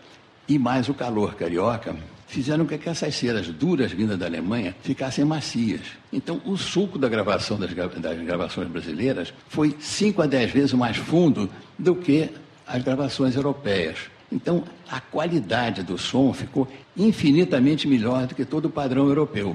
e 0.49 0.59
mais 0.59 0.89
o 0.89 0.95
calor 0.95 1.35
carioca, 1.35 1.95
fizeram 2.27 2.65
com 2.65 2.79
que 2.79 2.89
essas 2.89 3.15
ceras 3.15 3.47
duras 3.49 3.93
vindas 3.93 4.19
da 4.19 4.27
Alemanha 4.27 4.75
ficassem 4.83 5.25
macias. 5.25 5.83
Então, 6.11 6.41
o 6.47 6.57
suco 6.57 6.99
da 6.99 7.09
gravação 7.09 7.59
das, 7.59 7.73
das 7.75 8.21
gravações 8.23 8.69
brasileiras 8.69 9.35
foi 9.49 9.77
5 9.79 10.23
a 10.23 10.27
10 10.27 10.51
vezes 10.51 10.73
mais 10.73 10.97
fundo 10.97 11.49
do 11.79 11.95
que 11.95 12.31
as 12.67 12.83
gravações 12.83 13.37
europeias. 13.37 13.99
Então, 14.31 14.65
a 14.91 14.99
qualidade 14.99 15.83
do 15.83 15.99
som 15.99 16.33
ficou 16.33 16.67
infinitamente 16.97 17.87
melhor 17.87 18.27
do 18.27 18.35
que 18.35 18.47
todo 18.47 18.67
o 18.67 18.71
padrão 18.71 19.07
europeu. 19.09 19.55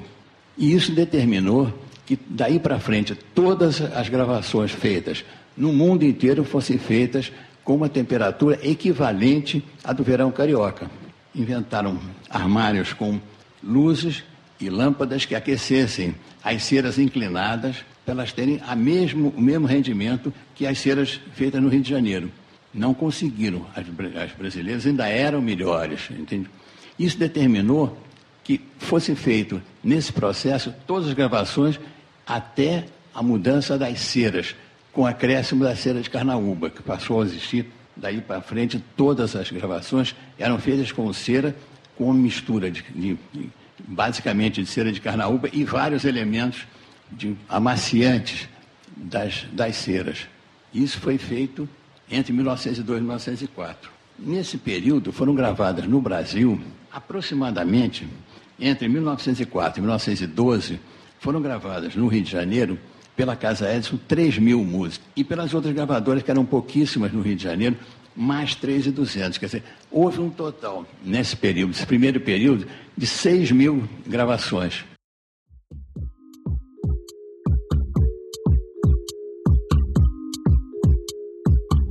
E 0.56 0.72
isso 0.72 0.92
determinou 0.92 1.72
que, 2.06 2.18
daí 2.28 2.60
para 2.60 2.78
frente, 2.78 3.14
todas 3.34 3.80
as 3.80 4.08
gravações 4.08 4.70
feitas 4.70 5.24
no 5.56 5.72
mundo 5.72 6.04
inteiro 6.04 6.44
fossem 6.44 6.78
feitas 6.78 7.32
com 7.68 7.74
uma 7.74 7.90
temperatura 7.90 8.58
equivalente 8.62 9.62
à 9.84 9.92
do 9.92 10.02
verão 10.02 10.32
carioca. 10.32 10.90
Inventaram 11.34 12.00
armários 12.30 12.94
com 12.94 13.20
luzes 13.62 14.24
e 14.58 14.70
lâmpadas 14.70 15.26
que 15.26 15.34
aquecessem 15.34 16.14
as 16.42 16.62
ceras 16.62 16.98
inclinadas 16.98 17.84
para 18.06 18.14
elas 18.14 18.32
terem 18.32 18.58
a 18.66 18.74
mesmo, 18.74 19.34
o 19.36 19.42
mesmo 19.42 19.66
rendimento 19.66 20.32
que 20.54 20.66
as 20.66 20.78
ceras 20.78 21.20
feitas 21.34 21.60
no 21.60 21.68
Rio 21.68 21.82
de 21.82 21.90
Janeiro. 21.90 22.32
Não 22.72 22.94
conseguiram. 22.94 23.66
As, 23.76 23.84
as 24.16 24.32
brasileiras 24.32 24.86
ainda 24.86 25.06
eram 25.06 25.42
melhores. 25.42 26.08
Entende? 26.10 26.48
Isso 26.98 27.18
determinou 27.18 27.98
que 28.44 28.62
fosse 28.78 29.14
feito 29.14 29.60
nesse 29.84 30.10
processo 30.10 30.74
todas 30.86 31.08
as 31.08 31.12
gravações 31.12 31.78
até 32.26 32.86
a 33.14 33.22
mudança 33.22 33.76
das 33.76 34.00
ceras 34.00 34.56
com 34.98 35.06
acréscimo 35.06 35.62
da 35.62 35.76
cera 35.76 36.00
de 36.00 36.10
carnaúba, 36.10 36.70
que 36.70 36.82
passou 36.82 37.22
a 37.22 37.24
existir 37.24 37.66
daí 37.96 38.20
para 38.20 38.40
frente, 38.40 38.82
todas 38.96 39.36
as 39.36 39.48
gravações 39.48 40.12
eram 40.36 40.58
feitas 40.58 40.90
com 40.90 41.12
cera, 41.12 41.54
com 41.94 42.12
mistura 42.12 42.68
de, 42.68 42.82
de, 42.96 43.16
basicamente 43.78 44.60
de 44.60 44.68
cera 44.68 44.90
de 44.90 45.00
carnaúba 45.00 45.48
e 45.52 45.62
vários 45.62 46.04
elementos 46.04 46.66
de 47.12 47.36
amaciantes 47.48 48.48
das, 48.96 49.46
das 49.52 49.76
ceras. 49.76 50.26
Isso 50.74 50.98
foi 50.98 51.16
feito 51.16 51.68
entre 52.10 52.32
1902 52.32 52.98
e 52.98 53.00
1904. 53.00 53.90
Nesse 54.18 54.58
período 54.58 55.12
foram 55.12 55.32
gravadas 55.32 55.86
no 55.86 56.00
Brasil, 56.00 56.60
aproximadamente 56.92 58.04
entre 58.58 58.88
1904 58.88 59.78
e 59.78 59.80
1912, 59.80 60.80
foram 61.20 61.40
gravadas 61.40 61.94
no 61.94 62.08
Rio 62.08 62.22
de 62.22 62.32
Janeiro 62.32 62.76
pela 63.18 63.34
Casa 63.34 63.74
Edson 63.74 63.98
3 64.06 64.38
mil 64.38 64.62
músicas. 64.62 65.04
E 65.16 65.24
pelas 65.24 65.52
outras 65.52 65.74
gravadoras, 65.74 66.22
que 66.22 66.30
eram 66.30 66.46
pouquíssimas 66.46 67.12
no 67.12 67.20
Rio 67.20 67.34
de 67.34 67.42
Janeiro, 67.42 67.76
mais 68.14 68.54
3.200. 68.54 69.40
Quer 69.40 69.46
dizer, 69.46 69.64
houve 69.90 70.20
um 70.20 70.30
total, 70.30 70.86
nesse 71.04 71.36
período, 71.36 71.70
nesse 71.70 71.84
primeiro 71.84 72.20
período, 72.20 72.64
de 72.96 73.06
6 73.08 73.50
mil 73.50 73.82
gravações. 74.06 74.84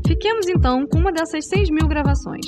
Fiquemos 0.08 0.48
então 0.48 0.88
com 0.88 1.00
uma 1.00 1.12
dessas 1.12 1.46
6 1.50 1.70
mil 1.72 1.90
gravações. 1.90 2.46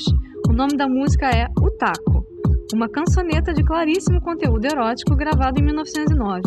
O 0.48 0.53
nome 0.53 0.77
da 0.77 0.88
música 0.88 1.29
é 1.29 1.48
O 1.59 1.69
Taco, 1.71 2.25
uma 2.74 2.88
cançoneta 2.88 3.53
de 3.53 3.62
claríssimo 3.62 4.21
conteúdo 4.21 4.65
erótico 4.65 5.17
gravada 5.17 5.59
em 5.59 5.65
1909, 5.65 6.41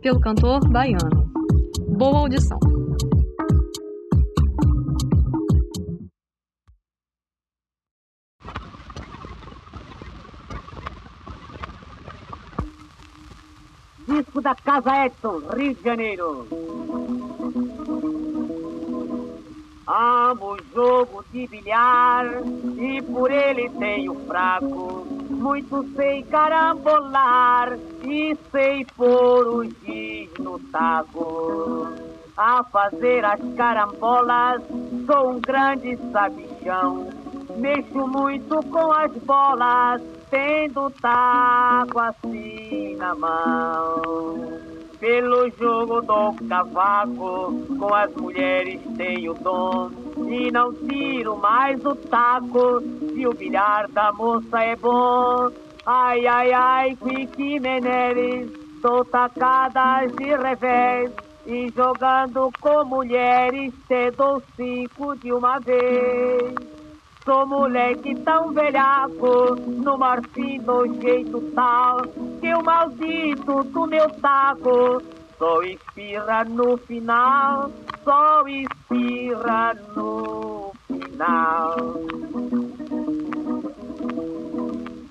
pelo 0.00 0.18
cantor 0.18 0.60
baiano. 0.70 1.33
Boa 1.96 2.18
audição. 2.18 2.58
Disco 14.08 14.40
da 14.40 14.56
Casa 14.56 15.06
Edson, 15.06 15.38
Rio 15.56 15.74
de 15.74 15.82
Janeiro. 15.84 16.48
Amo 19.86 20.56
jogo 20.74 21.24
de 21.30 21.46
bilhar 21.46 22.26
e 22.76 23.02
por 23.02 23.30
ele 23.30 23.70
tenho 23.70 24.14
fraco. 24.26 25.23
Muito 25.44 25.86
sei 25.94 26.22
carambolar 26.22 27.78
e 28.02 28.34
sei 28.50 28.82
pôr 28.96 29.46
o 29.46 29.62
giz 29.62 30.30
no 30.38 30.58
taco. 30.72 31.86
A 32.34 32.64
fazer 32.64 33.22
as 33.26 33.40
carambolas 33.54 34.62
sou 35.04 35.32
um 35.32 35.40
grande 35.40 35.98
sabichão. 36.10 37.10
Mexo 37.58 38.06
muito 38.08 38.58
com 38.70 38.90
as 38.90 39.12
bolas, 39.18 40.00
tendo 40.30 40.90
taco 41.02 42.00
assim 42.00 42.96
na 42.96 43.14
mão. 43.14 44.73
Pelo 45.04 45.50
jogo 45.60 46.00
do 46.00 46.32
cavaco, 46.48 47.52
com 47.78 47.94
as 47.94 48.10
mulheres 48.14 48.80
tenho 48.96 49.34
dom. 49.34 49.90
E 50.26 50.50
não 50.50 50.72
tiro 50.72 51.36
mais 51.36 51.78
o 51.84 51.94
taco, 51.94 52.80
se 52.80 53.26
o 53.26 53.34
bilhar 53.34 53.86
da 53.90 54.10
moça 54.12 54.62
é 54.62 54.74
bom. 54.74 55.50
Ai, 55.84 56.26
ai, 56.26 56.52
ai, 56.54 56.96
Quique 56.96 57.60
Meneres, 57.60 58.50
dou 58.80 59.04
tacadas 59.04 60.10
de 60.12 60.34
revés. 60.36 61.12
E 61.44 61.70
jogando 61.76 62.50
com 62.58 62.86
mulheres, 62.86 63.74
te 63.86 64.10
dou 64.12 64.42
cinco 64.56 65.14
de 65.16 65.34
uma 65.34 65.58
vez. 65.58 66.54
Sou 67.24 67.46
moleque 67.46 68.14
tão 68.16 68.52
velhaco, 68.52 69.56
no 69.56 69.96
marfim 69.96 70.58
do 70.60 71.00
jeito 71.00 71.40
tal, 71.54 72.02
que 72.38 72.54
o 72.54 72.62
maldito 72.62 73.64
do 73.64 73.86
meu 73.86 74.10
taco 74.20 75.02
só 75.38 75.62
espirra 75.62 76.44
no 76.44 76.76
final, 76.76 77.70
só 78.04 78.46
espirra 78.46 79.72
no 79.96 80.70
final. 80.86 81.76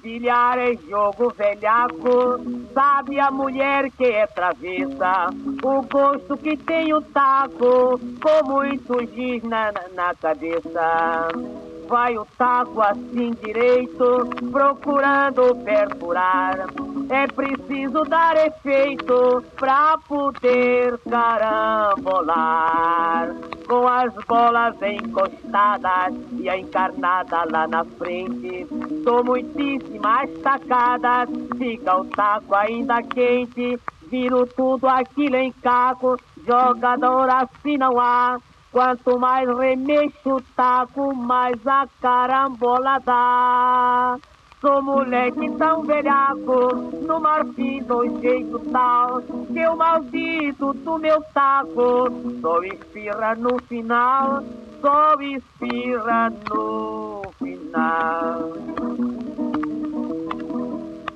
Bilhar 0.04 0.60
é 0.60 0.76
jogo 0.88 1.34
velhaco, 1.36 2.40
sabe 2.76 3.20
a 3.20 3.32
mulher 3.32 3.90
que 3.90 4.06
é 4.06 4.28
travessa, 4.28 5.32
o 5.64 5.82
gosto 5.82 6.38
que 6.38 6.56
tem 6.58 6.94
o 6.94 7.02
taco, 7.02 8.00
com 8.22 8.52
muito 8.52 9.00
giz 9.16 9.42
na, 9.42 9.74
na 9.96 10.14
cabeça. 10.14 11.73
Vai 11.88 12.18
o 12.18 12.26
taco 12.38 12.82
assim 12.82 13.32
direito, 13.44 14.30
procurando 14.52 15.56
perfurar. 15.64 16.68
É 17.10 17.28
preciso 17.28 18.04
dar 18.04 18.36
efeito 18.38 19.44
pra 19.56 19.98
poder 20.08 21.00
carambolar. 21.10 22.24
Com 23.68 23.88
as 23.88 24.14
bolas 24.26 24.76
encostadas 24.82 26.14
e 26.40 26.50
a 26.50 26.58
encarnada 26.58 27.44
lá 27.52 27.68
na 27.68 27.86
frente, 27.86 28.68
sou 29.04 29.24
muitíssimas 29.24 30.30
tacadas, 30.42 31.30
fica 31.58 31.96
o 31.98 32.06
taco 32.06 32.56
ainda 32.56 33.02
quente, 33.04 33.80
viro 34.08 34.46
tudo 34.48 34.88
aquilo 34.88 35.36
em 35.38 35.52
caco, 35.52 36.18
jogador 36.46 37.30
assim 37.30 37.78
não 37.78 38.00
há. 38.00 38.38
Quanto 38.74 39.20
mais 39.20 39.48
remexo 39.48 40.38
o 40.38 40.42
taco, 40.56 41.16
mais 41.16 41.56
a 41.68 41.88
carambola 42.02 42.98
dá. 43.06 44.18
Sou 44.60 44.82
moleque 44.82 45.52
tão 45.60 45.84
velhaco, 45.84 46.74
no 47.06 47.20
marfim 47.20 47.84
do 47.84 48.20
jeito 48.20 48.58
tal, 48.72 49.22
que 49.22 49.68
o 49.68 49.76
maldito 49.76 50.74
do 50.74 50.98
meu 50.98 51.22
taco 51.36 52.10
só 52.42 52.64
espirra 52.64 53.36
no 53.36 53.62
final, 53.68 54.44
só 54.82 55.22
espirra 55.22 56.32
no 56.50 57.22
final. 57.38 58.54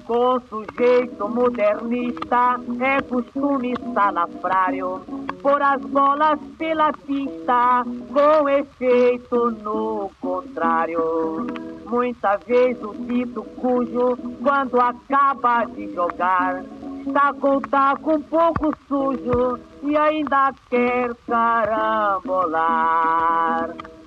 Com 0.05 0.39
sujeito 0.41 1.27
modernista, 1.27 2.59
é 2.79 3.01
costume 3.01 3.73
salafrário 3.95 5.26
pôr 5.47 5.61
as 5.61 5.79
bolas 5.81 6.39
pela 6.57 6.91
pista, 6.91 7.85
com 8.11 8.49
efeito 8.49 9.51
no 9.63 10.11
contrário. 10.19 11.47
Muitas 11.85 12.43
vezes 12.43 12.83
o 12.83 12.93
dito 12.93 13.43
cujo, 13.55 14.17
quando 14.43 14.77
acaba 14.81 15.63
de 15.63 15.93
jogar, 15.93 16.65
está 17.05 17.33
com 17.33 17.55
o 17.55 17.61
taco 17.61 18.15
um 18.15 18.21
pouco 18.23 18.73
sujo 18.89 19.57
e 19.83 19.95
ainda 19.95 20.53
quer 20.69 21.15
carambolar. 21.25 22.49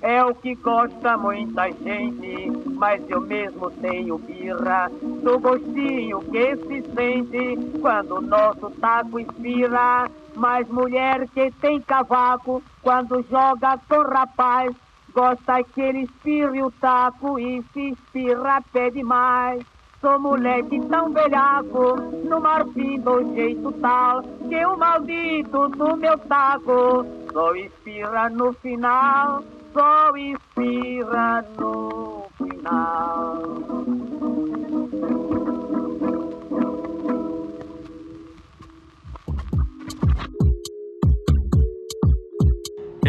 É 0.03 0.23
o 0.23 0.35
que 0.35 0.53
gosta 0.55 1.17
muita 1.17 1.71
gente, 1.71 2.51
mas 2.75 3.01
eu 3.09 3.21
mesmo 3.21 3.71
tenho 3.71 4.19
birra 4.19 4.91
do 5.23 5.39
gostinho 5.39 6.19
que 6.19 6.55
se 6.55 6.83
sente 6.93 7.57
quando 7.79 8.17
o 8.17 8.21
nosso 8.21 8.69
taco 8.79 9.19
inspira. 9.19 10.07
Mas 10.35 10.67
mulher 10.67 11.27
que 11.29 11.51
tem 11.59 11.81
cavaco, 11.81 12.63
quando 12.81 13.23
joga 13.29 13.77
com 13.89 14.01
rapaz, 14.01 14.75
gosta 15.13 15.63
que 15.63 15.81
ele 15.81 16.03
espirre 16.03 16.63
o 16.63 16.71
taco 16.71 17.37
e 17.37 17.61
se 17.73 17.91
espirra 17.91 18.61
pede 18.71 19.03
mais. 19.03 19.61
Sou 19.99 20.19
moleque 20.19 20.79
tão 20.87 21.11
velhaco, 21.13 21.95
no 22.27 22.41
marfim 22.41 22.99
do 22.99 23.35
jeito 23.35 23.71
tal, 23.73 24.23
que 24.23 24.65
o 24.65 24.75
maldito 24.75 25.67
do 25.69 25.95
meu 25.95 26.17
taco 26.17 27.05
só 27.31 27.53
espirra 27.53 28.27
no 28.29 28.51
final, 28.53 29.43
só 29.73 30.11
espirra 30.17 31.45
no 31.59 32.25
final. 32.35 34.10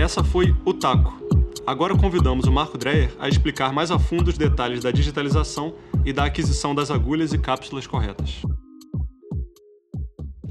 Essa 0.02 0.24
foi 0.24 0.52
o 0.64 0.74
Taco. 0.74 1.16
Agora 1.64 1.96
convidamos 1.96 2.46
o 2.48 2.50
Marco 2.50 2.76
Dreyer 2.76 3.14
a 3.20 3.28
explicar 3.28 3.72
mais 3.72 3.88
a 3.92 4.00
fundo 4.00 4.30
os 4.30 4.36
detalhes 4.36 4.80
da 4.80 4.90
digitalização 4.90 5.76
e 6.04 6.12
da 6.12 6.24
aquisição 6.24 6.74
das 6.74 6.90
agulhas 6.90 7.32
e 7.32 7.38
cápsulas 7.38 7.86
corretas. 7.86 8.42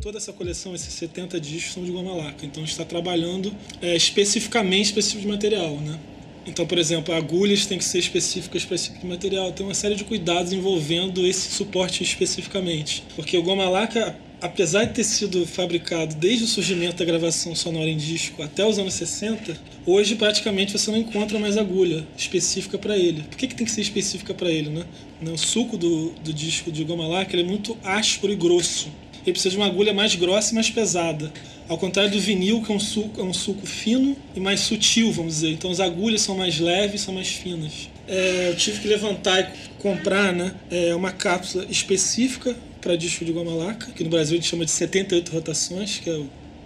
Toda 0.02 0.20
essa 0.20 0.32
coleção, 0.32 0.74
esses 0.74 0.94
70 0.94 1.38
discos, 1.42 1.74
são 1.74 1.84
de 1.84 1.92
goma 1.92 2.14
laca. 2.16 2.46
Então 2.46 2.64
a 2.64 2.66
gente 2.66 2.72
está 2.72 2.86
trabalhando 2.86 3.54
é, 3.82 3.94
especificamente 3.94 4.94
para 4.94 5.02
esse 5.02 5.10
tipo 5.10 5.24
de 5.24 5.28
material. 5.28 5.76
Né? 5.82 6.00
Então, 6.48 6.66
por 6.66 6.78
exemplo, 6.78 7.14
agulhas 7.14 7.66
têm 7.66 7.78
que 7.78 7.84
ser 7.84 8.00
específicas 8.00 8.64
para 8.64 8.76
esse 8.76 8.86
tipo 8.86 9.02
de 9.02 9.08
material. 9.08 9.52
Tem 9.52 9.66
uma 9.66 9.76
série 9.76 9.96
de 9.96 10.06
cuidados 10.06 10.54
envolvendo 10.54 11.28
esse 11.28 11.52
suporte 11.52 12.04
especificamente. 12.04 13.04
Porque 13.18 13.38
o 13.38 13.44
goma 13.44 13.68
laca, 13.68 14.18
apesar 14.42 14.86
de 14.86 14.94
ter 14.96 15.04
sido 15.04 15.46
fabricado 15.46 16.16
desde 16.16 16.46
o 16.46 16.48
surgimento 16.48 16.98
da 16.98 17.06
gravação 17.06 17.54
sonora 17.54 17.88
em 17.88 17.96
disco 17.96 18.42
até 18.42 18.66
os 18.66 18.80
anos 18.80 18.96
60, 18.96 19.56
hoje 19.86 20.16
praticamente 20.16 20.72
você 20.72 20.90
não 20.90 20.98
encontra 20.98 21.38
mais 21.38 21.58
agulha 21.58 22.06
específica 22.18 22.78
para 22.78 22.98
ele. 22.98 23.22
Por 23.22 23.38
que, 23.38 23.48
que 23.48 23.56
tem 23.56 23.66
que 23.66 23.72
ser 23.72 23.82
específica 23.82 24.34
para 24.34 24.50
ele? 24.50 24.70
Né? 24.70 24.84
O 25.32 25.38
suco 25.38 25.78
do, 25.78 26.10
do 26.24 26.34
disco 26.34 26.72
de 26.72 26.84
goma 26.84 27.08
laca 27.08 27.36
ele 27.36 27.44
é 27.44 27.46
muito 27.46 27.78
áspero 27.84 28.34
e 28.34 28.36
grosso. 28.36 28.90
Ele 29.24 29.34
precisa 29.34 29.52
de 29.52 29.58
uma 29.58 29.68
agulha 29.68 29.94
mais 29.94 30.16
grossa 30.16 30.52
e 30.52 30.56
mais 30.56 30.72
pesada. 30.72 31.32
Ao 31.70 31.78
contrário 31.78 32.12
do 32.12 32.20
vinil, 32.20 32.64
que 32.64 32.72
é 32.72 32.76
um 32.76 32.80
suco, 32.80 33.22
é 33.22 33.24
um 33.24 33.34
suco 33.34 33.68
fino 33.68 34.18
e 34.36 34.40
mais 34.40 34.62
sutil, 34.62 35.12
vamos 35.12 35.36
dizer. 35.36 35.52
Então 35.52 35.70
as 35.70 35.80
agulhas 35.80 36.22
são 36.22 36.36
mais 36.36 36.60
leves, 36.60 37.02
são 37.02 37.14
mais 37.14 37.28
finas. 37.28 37.88
É, 38.08 38.50
eu 38.50 38.56
tive 38.56 38.82
que 38.82 38.88
levantar 38.88 39.40
e 39.40 39.82
comprar 39.82 40.34
né, 40.34 40.56
é, 40.72 40.96
uma 40.96 41.12
cápsula 41.12 41.66
específica 41.70 42.56
para 42.82 42.96
disco 42.96 43.24
de 43.24 43.32
goma 43.32 43.54
laca, 43.54 43.92
que 43.92 44.04
no 44.04 44.10
Brasil 44.10 44.34
a 44.34 44.42
gente 44.42 44.50
chama 44.50 44.66
de 44.66 44.72
78 44.72 45.32
rotações, 45.32 46.00
que 46.00 46.10
é 46.10 46.20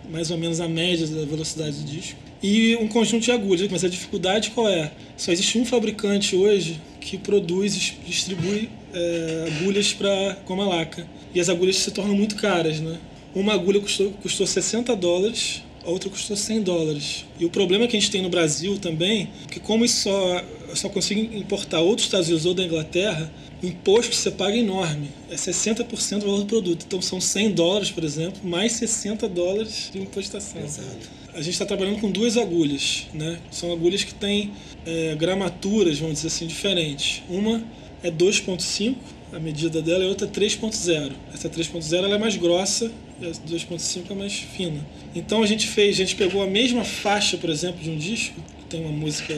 mais 0.09 0.31
ou 0.31 0.37
menos 0.37 0.59
a 0.59 0.67
média 0.67 1.05
da 1.07 1.25
velocidade 1.25 1.77
do 1.77 1.85
disco. 1.85 2.17
E 2.41 2.75
um 2.77 2.87
conjunto 2.87 3.23
de 3.23 3.31
agulhas, 3.31 3.67
mas 3.71 3.83
a 3.83 3.89
dificuldade 3.89 4.51
qual 4.51 4.67
é? 4.67 4.91
Só 5.17 5.31
existe 5.31 5.57
um 5.57 5.65
fabricante 5.65 6.35
hoje 6.35 6.79
que 7.01 7.17
produz 7.17 7.75
e 7.75 8.07
distribui 8.07 8.69
é, 8.93 9.47
agulhas 9.47 9.93
para 9.93 10.37
goma 10.45 10.67
laca. 10.67 11.07
E 11.33 11.39
as 11.39 11.49
agulhas 11.49 11.77
se 11.77 11.91
tornam 11.91 12.15
muito 12.15 12.35
caras, 12.35 12.79
né? 12.79 12.97
Uma 13.33 13.53
agulha 13.53 13.79
custou, 13.79 14.11
custou 14.21 14.47
60 14.47 14.95
dólares, 14.95 15.61
a 15.85 15.89
outra 15.89 16.09
custou 16.09 16.35
100 16.35 16.61
dólares. 16.61 17.25
E 17.39 17.45
o 17.45 17.49
problema 17.49 17.87
que 17.87 17.95
a 17.95 17.99
gente 17.99 18.11
tem 18.11 18.21
no 18.21 18.29
Brasil 18.29 18.77
também, 18.77 19.29
que 19.51 19.59
como 19.59 19.83
isso 19.83 20.03
só, 20.03 20.43
só 20.73 20.89
consigo 20.89 21.19
importar 21.35 21.81
outros 21.81 22.07
Estados 22.07 22.27
Unidos 22.27 22.45
ou 22.45 22.53
da 22.53 22.63
Inglaterra, 22.63 23.31
imposto 23.63 24.11
que 24.11 24.17
você 24.17 24.31
paga 24.31 24.55
é 24.55 24.59
enorme. 24.59 25.09
É 25.29 25.35
60% 25.35 26.19
do 26.19 26.25
valor 26.25 26.39
do 26.39 26.45
produto. 26.45 26.85
Então 26.85 27.01
são 27.01 27.19
100 27.19 27.51
dólares, 27.51 27.91
por 27.91 28.03
exemplo, 28.03 28.39
mais 28.47 28.73
60 28.73 29.27
dólares 29.29 29.89
de 29.91 29.99
impostação. 29.99 30.61
Exato. 30.61 31.09
A 31.33 31.41
gente 31.41 31.53
está 31.53 31.65
trabalhando 31.65 31.99
com 31.99 32.09
duas 32.09 32.37
agulhas, 32.37 33.07
né? 33.13 33.39
São 33.51 33.71
agulhas 33.71 34.03
que 34.03 34.13
têm 34.13 34.53
é, 34.85 35.15
gramaturas, 35.15 35.99
vamos 35.99 36.15
dizer 36.15 36.27
assim, 36.27 36.47
diferentes. 36.47 37.23
Uma 37.29 37.61
é 38.01 38.09
2.5, 38.09 38.95
a 39.33 39.39
medida 39.39 39.81
dela, 39.81 40.03
e 40.03 40.07
a 40.07 40.09
outra 40.09 40.27
é 40.27 40.29
3.0. 40.29 41.11
Essa 41.33 41.49
3.0 41.49 42.13
é 42.13 42.17
mais 42.17 42.37
grossa 42.37 42.91
e 43.19 43.25
a 43.25 43.31
2.5 43.31 44.11
é 44.11 44.13
mais 44.13 44.33
fina. 44.33 44.85
Então 45.13 45.43
a 45.43 45.45
gente 45.45 45.67
fez, 45.67 45.95
a 45.95 45.97
gente 45.99 46.15
pegou 46.15 46.41
a 46.41 46.47
mesma 46.47 46.85
faixa, 46.85 47.37
por 47.37 47.49
exemplo, 47.49 47.81
de 47.81 47.89
um 47.89 47.97
disco, 47.97 48.39
que 48.59 48.65
tem 48.69 48.81
uma 48.81 48.91
música 48.91 49.33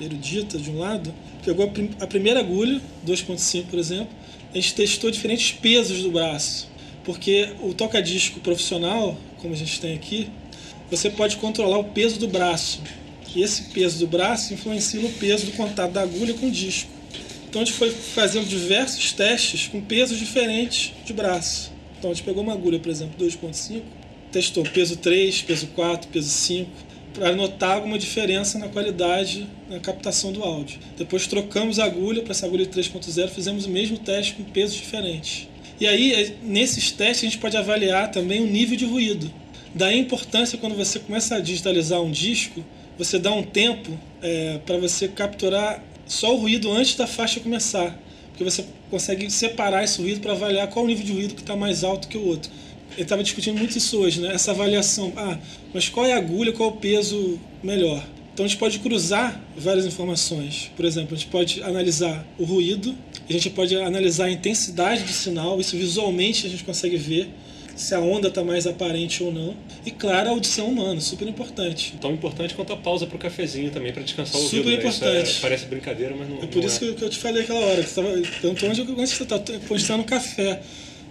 erudita 0.00 0.58
de 0.58 0.70
um 0.70 0.78
lado, 0.78 1.12
pegou 1.44 1.66
a, 1.66 1.68
prim 1.68 1.90
a 2.00 2.06
primeira 2.06 2.40
agulha, 2.40 2.80
2.5 3.06 3.66
por 3.66 3.78
exemplo, 3.78 4.08
a 4.52 4.56
gente 4.56 4.74
testou 4.74 5.10
diferentes 5.10 5.52
pesos 5.52 6.02
do 6.02 6.10
braço, 6.10 6.68
porque 7.04 7.50
o 7.60 7.74
toca-disco 7.74 8.40
profissional, 8.40 9.16
como 9.38 9.54
a 9.54 9.56
gente 9.56 9.80
tem 9.80 9.94
aqui, 9.94 10.28
você 10.90 11.10
pode 11.10 11.36
controlar 11.36 11.78
o 11.78 11.84
peso 11.84 12.18
do 12.18 12.28
braço. 12.28 12.80
E 13.34 13.42
esse 13.42 13.64
peso 13.64 13.98
do 13.98 14.06
braço 14.06 14.54
influencia 14.54 15.00
no 15.00 15.10
peso 15.10 15.46
do 15.46 15.52
contato 15.52 15.92
da 15.92 16.02
agulha 16.02 16.32
com 16.34 16.46
o 16.46 16.50
disco. 16.50 16.88
Então 17.48 17.60
a 17.60 17.64
gente 17.64 17.76
foi 17.76 17.90
fazendo 17.90 18.46
diversos 18.46 19.12
testes 19.12 19.66
com 19.68 19.80
pesos 19.80 20.18
diferentes 20.18 20.92
de 21.04 21.12
braço. 21.12 21.72
Então 21.98 22.10
a 22.10 22.14
gente 22.14 22.24
pegou 22.24 22.42
uma 22.42 22.52
agulha, 22.52 22.78
por 22.78 22.90
exemplo, 22.90 23.14
2.5, 23.18 23.82
testou 24.32 24.64
peso 24.64 24.96
3, 24.96 25.42
peso 25.42 25.66
4, 25.68 26.08
peso 26.08 26.28
5, 26.28 26.70
para 27.16 27.34
notar 27.34 27.76
alguma 27.76 27.98
diferença 27.98 28.58
na 28.58 28.68
qualidade 28.68 29.48
na 29.70 29.80
captação 29.80 30.30
do 30.30 30.42
áudio. 30.42 30.78
Depois 30.98 31.26
trocamos 31.26 31.78
a 31.78 31.84
agulha 31.86 32.20
para 32.20 32.32
essa 32.32 32.44
agulha 32.44 32.66
de 32.66 32.78
3.0, 32.78 33.28
fizemos 33.30 33.64
o 33.64 33.70
mesmo 33.70 33.96
teste 33.96 34.34
com 34.34 34.44
pesos 34.44 34.76
diferentes. 34.76 35.48
E 35.80 35.86
aí, 35.86 36.36
nesses 36.42 36.90
testes, 36.90 37.24
a 37.24 37.26
gente 37.30 37.38
pode 37.38 37.56
avaliar 37.56 38.10
também 38.10 38.42
o 38.42 38.46
nível 38.46 38.76
de 38.76 38.84
ruído. 38.84 39.32
Daí 39.74 39.94
a 39.94 39.98
importância 39.98 40.58
quando 40.58 40.76
você 40.76 40.98
começa 40.98 41.36
a 41.36 41.40
digitalizar 41.40 42.02
um 42.02 42.10
disco, 42.10 42.62
você 42.98 43.18
dá 43.18 43.32
um 43.32 43.42
tempo 43.42 43.98
é, 44.22 44.58
para 44.66 44.76
você 44.76 45.08
capturar 45.08 45.82
só 46.06 46.34
o 46.34 46.38
ruído 46.38 46.70
antes 46.70 46.96
da 46.96 47.06
faixa 47.06 47.40
começar. 47.40 47.98
Porque 48.28 48.44
você 48.44 48.64
consegue 48.90 49.30
separar 49.30 49.84
esse 49.84 50.00
ruído 50.00 50.20
para 50.20 50.32
avaliar 50.32 50.68
qual 50.68 50.84
o 50.84 50.88
nível 50.88 51.04
de 51.04 51.12
ruído 51.12 51.34
que 51.34 51.40
está 51.40 51.56
mais 51.56 51.82
alto 51.82 52.08
que 52.08 52.18
o 52.18 52.26
outro. 52.26 52.50
Ele 52.92 53.02
estava 53.02 53.22
discutindo 53.22 53.58
muito 53.58 53.76
isso 53.76 53.98
hoje, 53.98 54.20
né? 54.20 54.34
essa 54.34 54.52
avaliação. 54.52 55.12
Ah, 55.16 55.38
mas 55.74 55.88
qual 55.88 56.06
é 56.06 56.12
a 56.12 56.16
agulha, 56.16 56.52
qual 56.52 56.70
é 56.70 56.72
o 56.72 56.76
peso 56.76 57.38
melhor? 57.62 58.02
Então 58.32 58.44
a 58.44 58.48
gente 58.48 58.58
pode 58.58 58.78
cruzar 58.80 59.40
várias 59.56 59.86
informações. 59.86 60.70
Por 60.76 60.84
exemplo, 60.84 61.14
a 61.14 61.18
gente 61.18 61.28
pode 61.30 61.62
analisar 61.62 62.26
o 62.38 62.44
ruído, 62.44 62.94
a 63.28 63.32
gente 63.32 63.48
pode 63.50 63.74
analisar 63.76 64.26
a 64.26 64.30
intensidade 64.30 65.02
do 65.04 65.12
sinal, 65.12 65.58
isso 65.60 65.76
visualmente 65.76 66.46
a 66.46 66.50
gente 66.50 66.62
consegue 66.64 66.96
ver. 66.96 67.28
se 67.74 67.94
a 67.94 68.00
onda 68.00 68.28
está 68.28 68.42
mais 68.42 68.66
aparente 68.66 69.22
ou 69.22 69.30
não. 69.30 69.54
E 69.84 69.90
claro, 69.90 70.28
a 70.30 70.32
audição 70.32 70.66
humana, 70.68 70.98
super 70.98 71.28
importante. 71.28 71.92
Tão 72.00 72.10
importante 72.10 72.54
quanto 72.54 72.72
a 72.72 72.76
pausa 72.78 73.06
para 73.06 73.16
o 73.16 73.18
cafezinho 73.18 73.70
também, 73.70 73.92
para 73.92 74.02
descansar 74.02 74.40
o 74.40 74.44
Super 74.44 74.56
ouvido. 74.70 74.82
né? 74.82 74.88
Isso 74.88 75.04
é- 75.04 75.08
importante. 75.10 75.40
parece 75.42 75.66
brincadeira, 75.66 76.14
mas 76.18 76.26
não 76.26 76.38
É 76.38 76.46
por 76.46 76.60
não 76.62 76.66
isso 76.66 76.82
é. 76.82 76.92
que 76.94 77.04
eu- 77.04 77.10
te 77.10 77.18
falei 77.18 77.42
aquela 77.42 77.60
hora, 77.60 77.82
que 77.82 77.90
você 77.90 78.00
estava 78.00 78.08
perguntou 78.40 78.70
onde, 78.70 78.80
onde 78.80 79.06
você 79.06 79.22
está, 79.24 79.38
quando 79.38 79.76
está 79.78 79.94
no 79.98 80.04
café, 80.04 80.62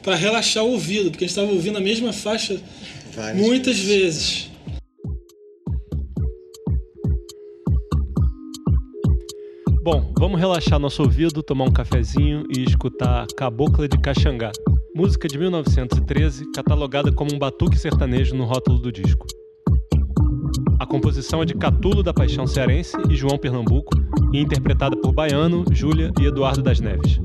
para 0.05 0.15
relaxar 0.15 0.63
o 0.63 0.73
ouvido, 0.73 1.09
porque 1.09 1.25
a 1.25 1.27
gente 1.27 1.35
estava 1.35 1.51
ouvindo 1.51 1.79
a 1.79 1.81
mesma 1.81 2.13
faixa 2.13 2.61
Várias 3.15 3.43
muitas 3.43 3.79
vezes. 3.79 4.51
Bom, 9.83 10.13
vamos 10.17 10.39
relaxar 10.39 10.77
nosso 10.77 11.01
ouvido, 11.01 11.41
tomar 11.41 11.65
um 11.65 11.71
cafezinho 11.71 12.43
e 12.55 12.63
escutar 12.63 13.25
Cabocla 13.35 13.87
de 13.87 13.97
Caxangá, 13.97 14.51
música 14.95 15.27
de 15.27 15.39
1913, 15.39 16.51
catalogada 16.51 17.11
como 17.11 17.33
um 17.33 17.39
batuque 17.39 17.77
sertanejo 17.77 18.35
no 18.35 18.45
rótulo 18.45 18.77
do 18.77 18.91
disco. 18.91 19.25
A 20.79 20.85
composição 20.85 21.41
é 21.41 21.45
de 21.45 21.55
Catulo 21.55 22.03
da 22.03 22.13
Paixão 22.13 22.45
Cearense 22.45 22.95
e 23.09 23.15
João 23.15 23.39
Pernambuco 23.39 23.95
e 24.31 24.39
interpretada 24.39 24.95
por 24.95 25.13
Baiano, 25.13 25.65
Júlia 25.71 26.11
e 26.19 26.25
Eduardo 26.25 26.61
das 26.61 26.79
Neves. 26.79 27.19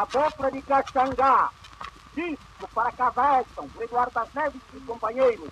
Cabocla 0.00 0.50
de 0.50 0.62
Caxangá, 0.62 1.50
disco 2.14 2.68
para 2.74 2.90
por 3.54 3.82
Eduardo 3.82 4.14
das 4.14 4.32
Neves 4.32 4.62
e 4.72 4.80
companheiros. 4.80 5.50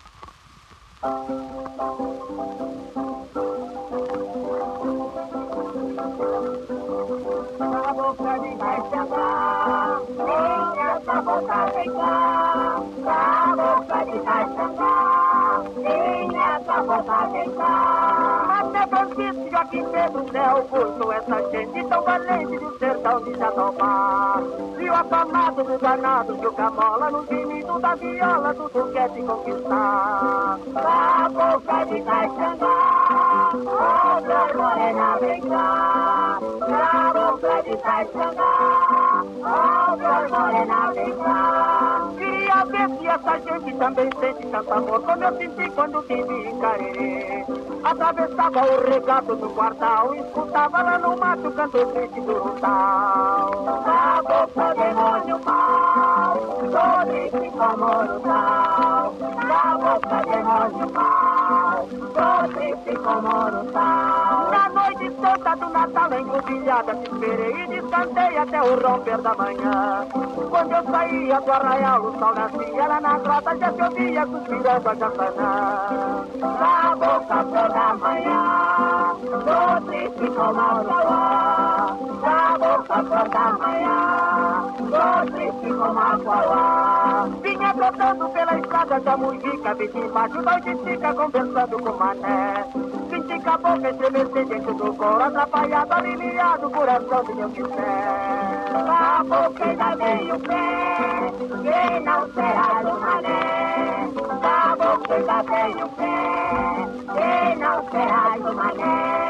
Cabocla 6.98 8.38
de 8.40 8.56
Caxangá, 8.56 10.00
minha 10.18 11.00
cabocla 11.06 11.70
vem 11.72 11.92
cá. 11.92 12.82
Cabocla 13.04 14.04
de 14.04 14.18
Caxangá, 14.18 15.62
minha 15.76 16.60
cabocla 16.66 17.28
vem 17.28 17.50
cá. 17.52 18.58
Até 18.58 18.86
Francisco, 18.88 19.48
Joaquim 19.48 19.84
Pedro, 19.84 20.26
Zé 20.32 20.44
Augusto, 20.44 21.12
essa 21.12 21.50
gente 21.50 21.84
tão 21.88 22.02
valente 22.02 22.58
do 22.58 22.78
sertão 22.80 23.22
de 23.22 23.34
Jatobá. 23.38 24.42
E 24.80 24.90
o 24.90 24.94
afamado 24.94 25.62
do 25.62 25.78
danado, 25.78 26.36
joga 26.42 26.70
bola 26.72 27.10
no 27.12 27.24
gemido 27.26 27.78
da 27.78 27.94
viola, 27.94 28.54
tudo 28.54 28.92
quer 28.92 29.08
te 29.10 29.22
conquistar. 29.22 30.58
Cabocla 30.74 31.86
de 31.86 32.02
Caxangá, 32.02 33.50
outra 33.54 34.52
morena 34.56 35.16
vem 35.20 35.40
cá. 35.42 36.38
Cabocla 36.90 37.62
de 37.62 37.76
Caxangá, 37.76 39.22
outra 39.90 40.28
morena 40.28 40.92
vem 40.92 41.16
cá. 41.16 42.08
Queria 42.16 42.64
ver 42.64 42.88
se 42.98 43.06
essa 43.06 43.38
gente 43.40 43.76
também 43.76 44.10
sente 44.18 44.46
tanto 44.46 44.72
amor 44.72 45.02
como 45.02 45.24
eu 45.24 45.36
senti 45.36 45.70
quando 45.70 46.02
te 46.02 46.22
vi 46.22 46.48
em 46.48 46.58
Carerê. 46.58 47.44
Atravessava 47.84 48.60
o 48.60 48.90
regato 48.90 49.36
do 49.36 49.50
quartal, 49.50 50.14
escutava 50.14 50.82
lá 50.82 50.98
no 50.98 51.16
mato 51.18 51.48
o 51.48 51.52
canto 51.52 51.86
triste 51.86 52.20
do 52.22 52.32
rutal. 52.38 53.50
Cabocla 53.84 54.74
demônio 54.74 55.40
mal, 55.44 56.36
tô 56.72 57.06
triste 57.06 57.50
como 57.50 57.84
o 57.84 58.06
rutal. 58.06 59.14
Cabocla 59.46 60.22
demônio 60.24 60.92
mal, 60.92 61.67
rutal. 61.80 62.48
Na 64.50 64.68
noite 64.68 65.14
santa 65.20 65.54
do 65.56 65.68
Natal, 65.70 66.12
encruzilhada, 66.12 66.94
te 66.94 67.10
esperei 67.12 67.62
e 67.62 67.66
descansei 67.68 68.38
até 68.38 68.62
o 68.62 68.80
romper 68.80 69.18
da 69.18 69.34
manhã. 69.34 70.06
Quando 70.50 70.72
eu 70.72 70.84
saía 70.84 71.40
do 71.40 71.52
arraial, 71.52 72.02
o 72.02 72.18
sol 72.18 72.34
nascia 72.34 72.86
lá 72.86 73.00
na 73.00 73.18
grota, 73.18 73.56
já 73.58 73.72
se 73.72 73.82
ouvia 73.82 74.26
suspirando 74.26 74.88
a 74.88 74.94
jafanã. 74.94 76.24
Na 76.40 76.96
boca 76.96 77.44
toda 77.44 77.94
manhã, 77.94 78.67
tô 79.44 79.86
triste 79.86 80.26
como 80.34 80.60
a 80.60 80.80
uruá. 80.80 81.96
Na 82.22 82.58
boca 82.58 82.96
toda 83.04 83.44
manhã, 83.58 83.96
tô 84.90 85.32
triste 85.32 85.68
como 85.74 85.98
a 85.98 86.16
uruá. 86.16 87.28
Vinha 87.42 87.74
trotando 87.74 88.28
pela 88.30 88.58
estrada 88.58 89.00
da 89.00 89.16
Mujica, 89.16 89.74
vi 89.74 89.88
debaixo 89.88 90.42
da 90.42 90.54
oitica, 90.54 91.14
conversando 91.14 91.78
com 91.78 91.90
o 91.90 91.98
mané. 91.98 92.64
Senti 93.10 93.38
cabocla 93.40 93.90
estremecer 93.90 94.46
dentro 94.46 94.74
do 94.74 94.94
coro, 94.94 95.22
atrapalhado, 95.22 95.94
aliviado, 95.94 96.70
coração 96.70 97.24
de 97.24 97.34
meu 97.34 97.50
quiser. 97.50 98.64
Cabocla 98.86 99.66
ainda 99.66 99.96
veio 99.96 100.34
o 100.34 100.40
pé, 100.40 101.32
quem 101.62 102.00
não 102.00 102.32
será 102.32 102.82
do 102.82 103.00
mané. 103.00 104.10
Cabocla 104.42 105.16
ainda 105.16 105.42
veio 105.42 105.86
o 105.86 105.88
pé, 105.90 106.08
quem 107.14 107.56
não 107.58 107.90
será 107.90 108.36
do 108.38 108.56
mané. 108.56 109.27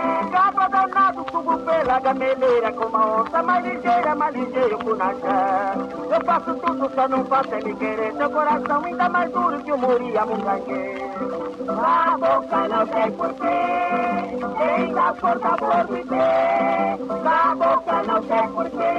Pela 1.65 2.01
gameleira 2.01 2.73
com 2.73 2.87
uma 2.87 3.21
onça 3.23 3.43
mais 3.43 3.65
ligeira, 3.65 4.15
mais 4.15 4.35
ligeiro 4.35 4.79
por 4.79 4.97
Najé. 4.97 5.75
Eu 6.11 6.25
faço 6.25 6.55
tudo, 6.55 6.91
só 6.95 7.09
não 7.09 7.25
faço 7.25 7.55
é 7.55 7.65
me 7.65 7.75
querer. 7.75 8.13
Seu 8.15 8.31
coração 8.31 8.85
ainda 8.85 9.09
mais 9.09 9.31
duro 9.33 9.59
que 9.63 9.73
o 9.73 9.79
Muria 9.79 10.27
Mungangue. 10.27 11.09
A 11.69 12.17
boca 12.17 12.69
não 12.69 12.87
sei 12.87 13.11
porquê, 13.13 13.47
tem 14.59 14.93
da 14.95 15.15
força 15.15 15.49
por 15.59 15.87
viver. 15.95 16.99
A 17.27 17.55
boca 17.55 18.03
não 18.07 18.23
sei 18.23 18.49
porquê, 18.55 18.93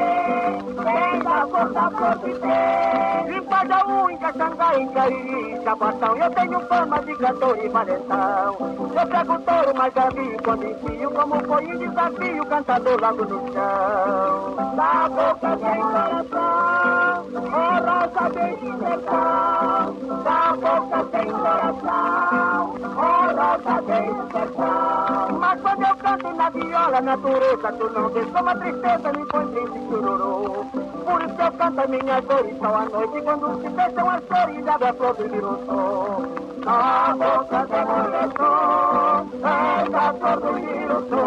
tem 0.84 1.20
da 1.24 1.48
força 1.48 1.90
por 1.90 2.20
viver. 2.24 3.36
Em 3.36 3.44
Pajaú, 3.44 4.10
em 4.10 4.18
Caxangá, 4.18 4.80
em 4.80 4.88
Cariri, 4.90 5.52
em 5.52 5.64
Chabatão, 5.64 6.16
eu 6.18 6.30
tenho 6.32 6.60
fama 6.68 7.00
de 7.00 7.16
cantor 7.16 7.58
e 7.64 7.70
valentão. 7.70 8.58
Eu 8.60 9.08
pego 9.08 9.40
touro, 9.40 9.74
mas 9.76 9.94
já 9.94 10.10
vi 10.10 10.38
quando 10.44 10.66
enfio, 10.66 11.12
como 11.12 11.44
foi 11.46 11.66
em 11.66 11.78
desafio, 11.78 12.46
cantador 12.50 13.00
logo 13.00 13.26
no 13.26 13.54
chão. 13.54 14.76
Da 14.76 15.10
boca 15.10 15.58
tem 15.58 15.82
coração, 15.82 17.26
é 17.46 17.80
rosa 17.86 18.26
de 18.30 18.46
sertão. 18.80 19.96
Da 20.24 20.42
boca 20.54 21.04
tem 21.12 21.28
coração, 21.32 22.76
é 22.80 23.32
rosa 23.40 23.76
de 23.82 24.32
sertão. 24.32 25.40
Mas 25.40 25.62
quando 25.62 25.84
eu 25.84 25.96
canto 25.96 26.34
na 26.36 26.50
viola, 26.50 27.02
natureza, 27.02 27.72
tu 27.74 27.90
não 27.92 28.10
vês 28.10 28.30
como 28.32 28.50
a 28.50 28.56
tristeza 28.56 29.14
me 29.14 29.26
põe 29.28 29.48
triste 29.48 29.80
chororô. 29.90 30.89
Por 31.10 31.24
isso 31.24 31.42
eu 31.42 31.52
canto 31.54 31.82
a 31.82 31.88
minha 31.88 32.22
dor 32.22 32.46
e 32.46 32.56
só 32.60 32.76
à 32.76 32.86
noite, 32.86 33.22
quando 33.24 33.62
se 33.62 33.70
fecham 33.72 34.10
as 34.12 34.24
flores, 34.26 34.68
abre 34.68 34.88
a 34.88 34.94
flor 34.94 35.16
e 35.20 35.28
vira 35.28 35.48
o 35.48 35.66
sol. 35.66 36.22
Na 36.64 37.16
boca 37.16 37.66
tem 37.66 37.86
moletom, 37.86 39.28
essa 39.42 40.14
flor 40.14 40.40
do 40.40 40.54
Mirotô. 40.54 41.24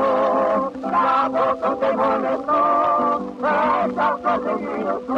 Na 0.87 1.29
boca 1.29 1.77
tem 1.81 1.97
moletom, 1.97 3.19
essa 3.43 4.19
flor 4.19 4.39
do 4.39 4.53
Mirotô. 4.61 5.15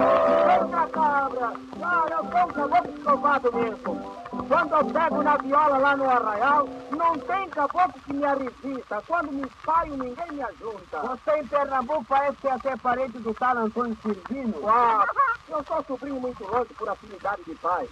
Outra 0.63 0.87
cabra, 0.87 1.53
cara, 1.79 2.15
eu 2.15 2.25
sou 2.31 2.43
um 2.43 2.49
caboclo 2.49 2.95
escovado 2.97 3.53
mesmo. 3.53 4.24
Quando 4.49 4.73
eu 4.75 4.85
pego 4.87 5.23
na 5.23 5.37
viola 5.37 5.79
lá 5.79 5.97
no 5.97 6.09
arraial, 6.09 6.69
não 6.91 7.19
tem 7.19 7.49
caboclo 7.49 8.01
que 8.05 8.13
me 8.13 8.27
resista. 8.27 9.03
Quando 9.07 9.33
me 9.33 9.45
saio, 9.65 9.97
ninguém 9.97 10.33
me 10.33 10.43
ajuda. 10.43 11.01
Você 11.03 11.39
em 11.39 11.47
Pernambuco 11.47 12.05
parece 12.09 12.37
que 12.39 12.49
é 12.49 12.53
até 12.53 12.77
parente 12.77 13.19
do 13.19 13.35
Sara 13.39 13.61
Antônio 13.61 13.97
Firmino. 13.97 14.69
Ah, 14.69 15.07
eu 15.49 15.65
sou 15.65 15.83
sobrinho 15.85 16.21
muito 16.21 16.45
longe 16.45 16.73
por 16.75 16.89
afinidade 16.89 17.43
de 17.45 17.55
pai. 17.55 17.89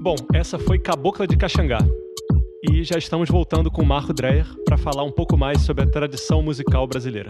Bom, 0.00 0.16
essa 0.34 0.58
foi 0.58 0.78
Cabocla 0.78 1.26
de 1.26 1.36
Caxangá. 1.36 1.78
E 2.70 2.82
já 2.82 2.98
estamos 2.98 3.28
voltando 3.28 3.70
com 3.70 3.82
o 3.82 3.86
Marco 3.86 4.12
Dreyer 4.12 4.46
para 4.64 4.76
falar 4.76 5.02
um 5.02 5.12
pouco 5.12 5.36
mais 5.36 5.62
sobre 5.62 5.84
a 5.84 5.90
tradição 5.90 6.42
musical 6.42 6.86
brasileira. 6.86 7.28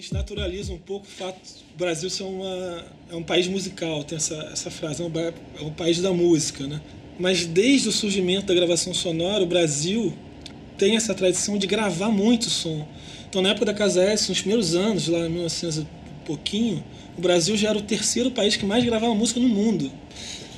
Gente 0.00 0.14
naturaliza 0.14 0.72
um 0.72 0.78
pouco 0.78 1.06
o 1.06 1.10
fato 1.10 1.36
do 1.36 1.78
Brasil 1.78 2.08
ser 2.08 2.22
uma, 2.22 2.84
é 3.12 3.14
um 3.14 3.22
país 3.22 3.46
musical, 3.46 4.02
tem 4.02 4.16
essa, 4.16 4.34
essa 4.50 4.70
frase, 4.70 5.02
é 5.02 5.04
um, 5.04 5.12
é 5.18 5.62
um 5.62 5.72
país 5.72 6.00
da 6.00 6.10
música, 6.10 6.66
né? 6.66 6.80
Mas 7.18 7.44
desde 7.44 7.90
o 7.90 7.92
surgimento 7.92 8.46
da 8.46 8.54
gravação 8.54 8.94
sonora, 8.94 9.44
o 9.44 9.46
Brasil 9.46 10.12
tem 10.78 10.96
essa 10.96 11.14
tradição 11.14 11.58
de 11.58 11.66
gravar 11.66 12.08
muito 12.08 12.48
som. 12.48 12.88
Então, 13.28 13.42
na 13.42 13.50
época 13.50 13.66
da 13.66 13.74
Casa 13.74 14.02
S, 14.02 14.30
nos 14.30 14.40
primeiros 14.40 14.74
anos, 14.74 15.06
lá 15.06 15.18
em 15.18 15.28
1900 15.28 15.78
e 15.78 15.86
pouquinho, 16.24 16.82
o 17.18 17.20
Brasil 17.20 17.54
já 17.54 17.68
era 17.68 17.78
o 17.78 17.82
terceiro 17.82 18.30
país 18.30 18.56
que 18.56 18.64
mais 18.64 18.82
gravava 18.82 19.14
música 19.14 19.38
no 19.38 19.48
mundo. 19.48 19.92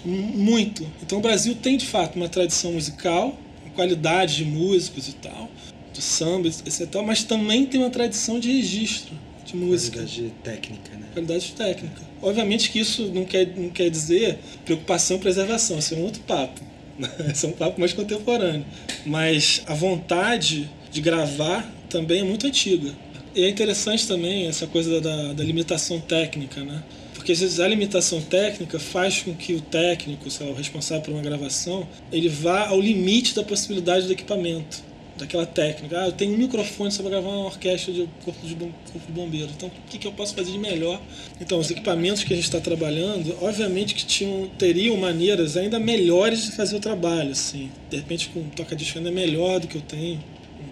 Muito. 0.05 0.87
Então, 1.03 1.19
o 1.19 1.21
Brasil 1.21 1.57
tem, 1.57 1.77
de 1.77 1.87
fato, 1.87 2.15
uma 2.15 2.29
tradição 2.29 2.73
musical, 2.73 3.37
qualidade 3.75 4.37
de 4.37 4.45
músicos 4.45 5.09
e 5.09 5.15
tal, 5.15 5.51
de 5.93 6.01
samba, 6.01 6.47
etc. 6.47 6.87
Mas 7.05 7.25
também 7.25 7.67
tem 7.67 7.81
uma 7.81 7.91
tradição 7.91 8.39
de 8.39 8.53
registro 8.53 9.13
de 9.45 9.57
música 9.57 9.99
Qualidade 9.99 10.33
técnica, 10.43 10.97
né? 10.97 11.07
qualidade 11.13 11.53
técnica. 11.53 12.03
Obviamente 12.21 12.71
que 12.71 12.79
isso 12.79 13.07
não 13.13 13.25
quer, 13.25 13.47
não 13.57 13.71
quer 13.71 13.91
dizer 13.91 14.39
preocupação 14.65 15.17
e 15.17 15.21
preservação, 15.21 15.79
isso 15.79 15.95
é 15.95 15.97
um 15.97 16.03
outro 16.03 16.23
papo. 16.23 16.61
Esse 17.31 17.47
é 17.47 17.49
um 17.49 17.53
papo 17.53 17.81
mais 17.81 17.93
contemporâneo. 17.93 18.65
Mas 19.05 19.63
a 19.67 19.75
vontade 19.75 20.71
de 20.91 21.01
gravar 21.01 21.69
também 21.89 22.21
é 22.21 22.25
muito 22.25 22.47
antiga. 22.47 22.93
E 23.35 23.45
é 23.45 23.49
interessante 23.49 24.07
também 24.07 24.47
essa 24.47 24.67
coisa 24.67 25.01
da, 25.01 25.33
da 25.33 25.43
limitação 25.43 25.99
técnica, 25.99 26.63
né? 26.63 26.83
Porque 27.15 27.33
às 27.33 27.41
vezes 27.41 27.61
a 27.61 27.69
limitação 27.69 28.21
técnica 28.21 28.79
faz 28.79 29.23
com 29.23 29.35
que 29.35 29.55
o 29.55 29.61
técnico, 29.61 30.29
sei 30.31 30.47
lá, 30.47 30.53
o 30.53 30.57
responsável 30.57 31.03
por 31.03 31.13
uma 31.13 31.23
gravação, 31.23 31.87
ele 32.13 32.29
vá 32.29 32.67
ao 32.67 32.81
limite 32.81 33.35
da 33.35 33.43
possibilidade 33.43 34.07
do 34.07 34.13
equipamento, 34.13 34.83
daquela 35.23 35.47
técnica. 35.47 36.01
Ah, 36.01 36.07
eu 36.07 36.13
tenho 36.13 36.35
um 36.35 36.39
microfone 36.39 36.91
só 36.91 37.03
para 37.03 37.11
gravar 37.11 37.29
uma 37.29 37.47
orquestra 37.47 37.93
de 37.93 38.09
corpo 38.25 38.47
de, 38.47 38.55
corpo 38.55 39.07
de 39.07 39.13
bombeiro. 39.13 39.49
Então, 39.57 39.69
o 39.69 39.91
que, 39.91 39.99
que 39.99 40.07
eu 40.07 40.13
posso 40.13 40.35
fazer 40.35 40.53
de 40.53 40.59
melhor? 40.59 41.01
Então, 41.41 41.59
os 41.59 41.71
equipamentos 41.71 42.25
que 42.25 42.33
a 42.33 42.37
gente 42.37 42.47
está 42.47 42.61
trabalhando, 42.61 43.37
obviamente 43.41 43.95
que 43.95 44.05
tinham, 44.05 44.49
teriam 44.59 44.97
maneiras 44.97 45.57
ainda 45.57 45.79
melhores 45.79 46.45
de 46.45 46.53
fazer 46.53 46.77
o 46.77 46.81
trabalho. 46.81 47.33
Assim. 47.33 47.71
De 47.91 47.97
repente, 47.97 48.29
com 48.29 48.41
um 48.41 48.49
toca-disco 48.51 48.99
ainda 48.99 49.11
melhor 49.11 49.61
do 49.61 49.67
que 49.67 49.77
eu 49.77 49.83
tenho, 49.83 50.17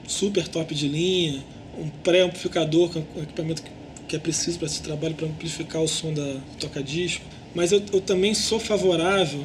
um 0.04 0.08
super 0.08 0.46
top 0.46 0.74
de 0.74 0.88
linha, 0.88 1.42
um 1.78 1.88
pré-amplificador 1.88 2.90
com 2.90 2.98
um 3.18 3.22
equipamento 3.22 3.62
que 3.62 3.80
que 4.10 4.16
é 4.16 4.18
preciso 4.18 4.58
para 4.58 4.66
esse 4.66 4.82
trabalho, 4.82 5.14
para 5.14 5.28
amplificar 5.28 5.80
o 5.80 5.86
som 5.86 6.12
da 6.12 6.40
toca-disco. 6.58 7.24
Mas 7.54 7.70
eu, 7.70 7.80
eu, 7.92 8.00
também 8.00 8.34
sou 8.34 8.58
favorável. 8.58 9.44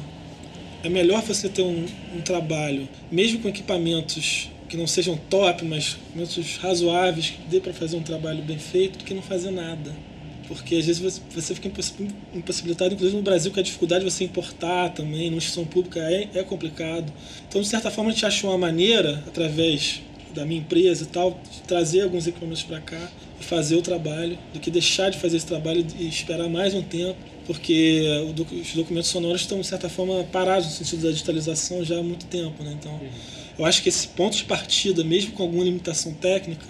É 0.82 0.88
melhor 0.88 1.22
você 1.22 1.48
ter 1.48 1.62
um, 1.62 1.86
um, 2.14 2.20
trabalho, 2.20 2.88
mesmo 3.10 3.38
com 3.38 3.48
equipamentos 3.48 4.50
que 4.68 4.76
não 4.76 4.86
sejam 4.86 5.16
top, 5.16 5.64
mas 5.64 5.96
equipamentos 6.08 6.56
razoáveis, 6.56 7.30
que 7.30 7.48
dê 7.48 7.60
para 7.60 7.72
fazer 7.72 7.96
um 7.96 8.02
trabalho 8.02 8.42
bem 8.42 8.58
feito, 8.58 8.98
do 8.98 9.04
que 9.04 9.14
não 9.14 9.22
fazer 9.22 9.50
nada. 9.50 9.92
Porque 10.48 10.76
às 10.76 10.86
vezes 10.86 11.20
você, 11.34 11.54
fica 11.54 11.68
impossibilitado, 12.34 12.94
inclusive 12.94 13.16
no 13.16 13.22
Brasil, 13.22 13.50
com 13.50 13.58
a 13.58 13.62
dificuldade 13.62 14.04
de 14.04 14.10
você 14.10 14.24
importar 14.24 14.90
também, 14.90 15.28
numa 15.28 15.38
instituição 15.38 15.64
pública 15.64 16.00
é, 16.00 16.28
é 16.34 16.42
complicado. 16.42 17.12
Então, 17.48 17.60
de 17.60 17.66
certa 17.66 17.90
forma, 17.90 18.10
a 18.10 18.12
gente 18.12 18.24
achou 18.24 18.50
uma 18.50 18.58
maneira, 18.58 19.24
através 19.26 20.02
da 20.34 20.44
minha 20.44 20.60
empresa 20.60 21.04
e 21.04 21.06
tal, 21.06 21.40
trazer 21.66 22.02
alguns 22.02 22.26
equipamentos 22.26 22.62
para 22.62 22.80
cá 22.80 23.10
e 23.40 23.44
fazer 23.44 23.74
o 23.76 23.82
trabalho, 23.82 24.38
do 24.52 24.60
que 24.60 24.70
deixar 24.70 25.10
de 25.10 25.18
fazer 25.18 25.38
esse 25.38 25.46
trabalho 25.46 25.84
e 25.98 26.06
esperar 26.06 26.48
mais 26.48 26.74
um 26.74 26.82
tempo, 26.82 27.18
porque 27.46 28.02
os 28.60 28.74
documentos 28.74 29.08
sonoros 29.08 29.40
estão, 29.40 29.60
de 29.60 29.66
certa 29.66 29.88
forma, 29.88 30.24
parados 30.24 30.66
no 30.68 30.74
sentido 30.74 31.02
da 31.02 31.10
digitalização 31.10 31.84
já 31.84 31.98
há 31.98 32.02
muito 32.02 32.26
tempo. 32.26 32.62
Né? 32.62 32.76
Então, 32.78 33.00
eu 33.58 33.64
acho 33.64 33.82
que 33.82 33.88
esse 33.88 34.08
ponto 34.08 34.36
de 34.36 34.44
partida, 34.44 35.02
mesmo 35.02 35.32
com 35.32 35.42
alguma 35.42 35.64
limitação 35.64 36.12
técnica, 36.12 36.66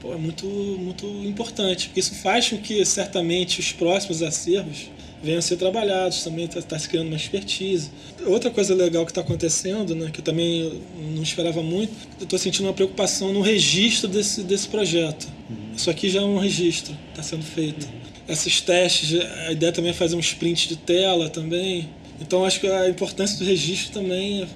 pô, 0.00 0.12
é 0.12 0.16
muito, 0.16 0.46
muito 0.46 1.06
importante, 1.24 1.86
porque 1.88 2.00
isso 2.00 2.14
faz 2.16 2.48
com 2.48 2.58
que, 2.58 2.84
certamente, 2.84 3.60
os 3.60 3.72
próximos 3.72 4.22
acervos 4.22 4.90
venham 5.22 5.38
a 5.38 5.42
ser 5.42 5.56
trabalhados, 5.56 6.22
também 6.22 6.44
está 6.44 6.60
tá 6.60 6.78
se 6.78 6.88
criando 6.88 7.06
uma 7.06 7.16
expertise. 7.16 7.90
Outra 8.26 8.50
coisa 8.50 8.74
legal 8.74 9.06
que 9.06 9.10
está 9.10 9.22
acontecendo, 9.22 9.94
né, 9.94 10.10
que 10.12 10.20
eu 10.20 10.24
também 10.24 10.82
não 11.14 11.22
esperava 11.22 11.62
muito, 11.62 11.92
eu 12.20 12.24
estou 12.24 12.38
sentindo 12.38 12.66
uma 12.66 12.74
preocupação 12.74 13.32
no 13.32 13.40
registro 13.40 14.06
desse, 14.08 14.42
desse 14.42 14.68
projeto. 14.68 15.26
Uhum. 15.48 15.74
Isso 15.74 15.88
aqui 15.88 16.10
já 16.10 16.20
é 16.20 16.24
um 16.24 16.38
registro, 16.38 16.94
está 17.10 17.22
sendo 17.22 17.42
feito. 17.42 17.84
Uhum. 17.86 18.04
Esses 18.28 18.60
testes, 18.60 19.18
a 19.48 19.52
ideia 19.52 19.72
também 19.72 19.90
é 19.90 19.94
fazer 19.94 20.14
um 20.14 20.20
sprint 20.20 20.68
de 20.68 20.76
tela 20.76 21.30
também. 21.30 21.88
Então 22.20 22.44
acho 22.44 22.60
que 22.60 22.66
a 22.66 22.88
importância 22.88 23.38
do 23.38 23.44
registro 23.44 23.92
também 23.92 24.42
é 24.42 24.46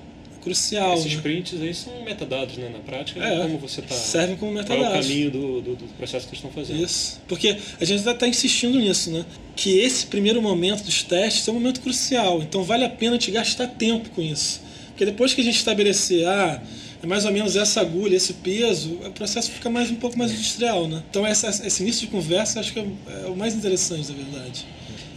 crucial. 0.49 0.95
Esses 0.95 1.15
né? 1.15 1.23
prints 1.23 1.61
aí 1.61 1.75
são 1.75 2.03
metadados, 2.03 2.57
né? 2.57 2.69
Na 2.73 2.79
prática, 2.79 3.23
é, 3.23 3.43
como 3.43 3.59
você 3.59 3.81
está. 3.81 3.95
Servem 3.95 4.37
como 4.37 4.53
metadados. 4.53 4.85
Qual 4.85 4.95
é 4.95 4.99
o 4.99 5.03
caminho 5.03 5.31
do, 5.31 5.61
do, 5.61 5.77
do, 5.77 5.85
processo 5.97 6.27
que 6.27 6.35
eles 6.35 6.45
estão 6.45 6.51
fazendo. 6.51 6.83
Isso. 6.83 7.21
Porque 7.29 7.57
a 7.81 7.85
gente 7.85 7.99
ainda 7.99 8.13
está 8.13 8.27
insistindo 8.27 8.79
nisso, 8.79 9.11
né? 9.11 9.25
Que 9.55 9.79
esse 9.79 10.07
primeiro 10.07 10.41
momento 10.41 10.83
dos 10.85 11.03
testes 11.03 11.47
é 11.47 11.51
um 11.51 11.55
momento 11.55 11.81
crucial. 11.81 12.43
Então 12.43 12.63
vale 12.65 12.85
a 12.85 12.91
pena 12.91 13.19
te 13.19 13.31
gastar 13.31 13.67
tempo 13.69 14.11
com 14.11 14.23
isso. 14.23 14.63
Porque 14.89 15.05
depois 15.05 15.35
que 15.35 15.41
a 15.41 15.45
gente 15.45 15.57
estabelecer, 15.57 16.27
ah, 16.27 16.63
é 17.03 17.07
mais 17.07 17.25
ou 17.25 17.33
menos 17.33 17.57
essa 17.57 17.81
agulha, 17.81 18.17
esse 18.17 18.35
peso, 18.35 18.95
o 19.05 19.11
processo 19.13 19.51
fica 19.51 19.71
mais 19.71 19.91
um 19.91 19.97
pouco 19.97 20.19
mais 20.19 20.33
industrial, 20.33 20.89
né? 20.89 21.03
Então 21.11 21.27
essa, 21.27 21.49
esse 21.67 21.83
início 21.83 22.03
de 22.03 22.09
conversa 22.09 22.61
acho 22.61 22.73
que 22.73 22.81
é, 22.81 22.87
é 23.25 23.27
o 23.27 23.37
mais 23.37 23.55
interessante, 23.55 24.09
na 24.09 24.15
verdade 24.17 24.67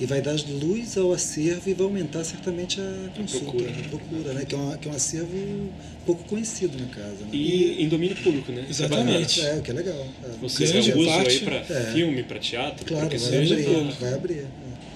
e 0.02 0.06
vai 0.08 0.20
dar 0.20 0.36
luz 0.50 0.98
ao 0.98 1.14
acervo 1.14 1.70
e 1.70 1.76
vai 1.76 1.86
aumentar 1.86 2.24
certamente 2.24 2.82
a 2.82 3.10
consulta, 3.16 3.46
a 3.46 3.52
procura, 3.52 3.70
a 3.70 3.90
procura 3.90 4.34
né? 4.34 4.46
que, 4.46 4.56
é 4.56 4.58
um, 4.58 4.76
que 4.76 4.88
é 4.88 4.92
um 4.92 4.96
acervo 4.96 5.70
pouco 6.08 6.24
conhecido 6.24 6.76
na 6.76 6.88
casa. 6.88 7.18
Né? 7.22 7.30
E 7.32 7.84
em 7.84 7.88
domínio 7.88 8.16
público, 8.16 8.52
né? 8.52 8.66
Exatamente. 8.68 9.40
É, 9.42 9.58
o 9.58 9.62
que 9.62 9.70
é 9.70 9.74
legal. 9.76 10.08
É. 10.24 10.30
Ou 10.42 10.50
seja, 10.50 10.78
é 10.78 10.96
uso 10.96 11.06
parte, 11.06 11.30
aí 11.30 11.40
para 11.42 11.56
é. 11.58 11.92
filme, 11.94 12.24
para 12.24 12.40
teatro, 12.40 12.84
claro, 12.84 13.10
que 13.10 13.18
vai 13.18 13.30
seja. 13.30 13.54
Abrir, 13.54 13.96
vai 14.00 14.14
abrir. 14.16 14.40
É. 14.40 14.46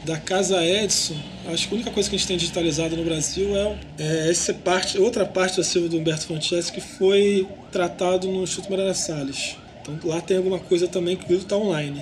Da 0.06 0.17
Casa 0.17 0.65
Edson, 0.65 1.15
acho 1.47 1.67
que 1.67 1.73
a 1.73 1.75
única 1.75 1.91
coisa 1.91 2.10
que 2.10 2.15
a 2.15 2.19
gente 2.19 2.27
tem 2.27 2.38
digitalizado 2.38 2.95
no 2.95 3.03
Brasil 3.03 3.55
é, 3.55 3.77
é 3.99 4.31
essa 4.31 4.53
parte, 4.53 4.97
outra 4.97 5.25
parte 5.25 5.55
do 5.55 5.62
acervo 5.62 5.89
do 5.89 5.97
Humberto 5.97 6.27
Franceschi 6.27 6.71
que 6.71 6.81
foi 6.81 7.47
tratado 7.71 8.27
no 8.27 8.43
Instituto 8.43 8.69
Moreira 8.69 8.93
Salles. 8.93 9.58
Então 9.81 9.97
lá 10.03 10.21
tem 10.21 10.38
alguma 10.38 10.60
coisa 10.60 10.88
também 10.88 11.15
que 11.15 11.31
está 11.34 11.55
online 11.55 12.01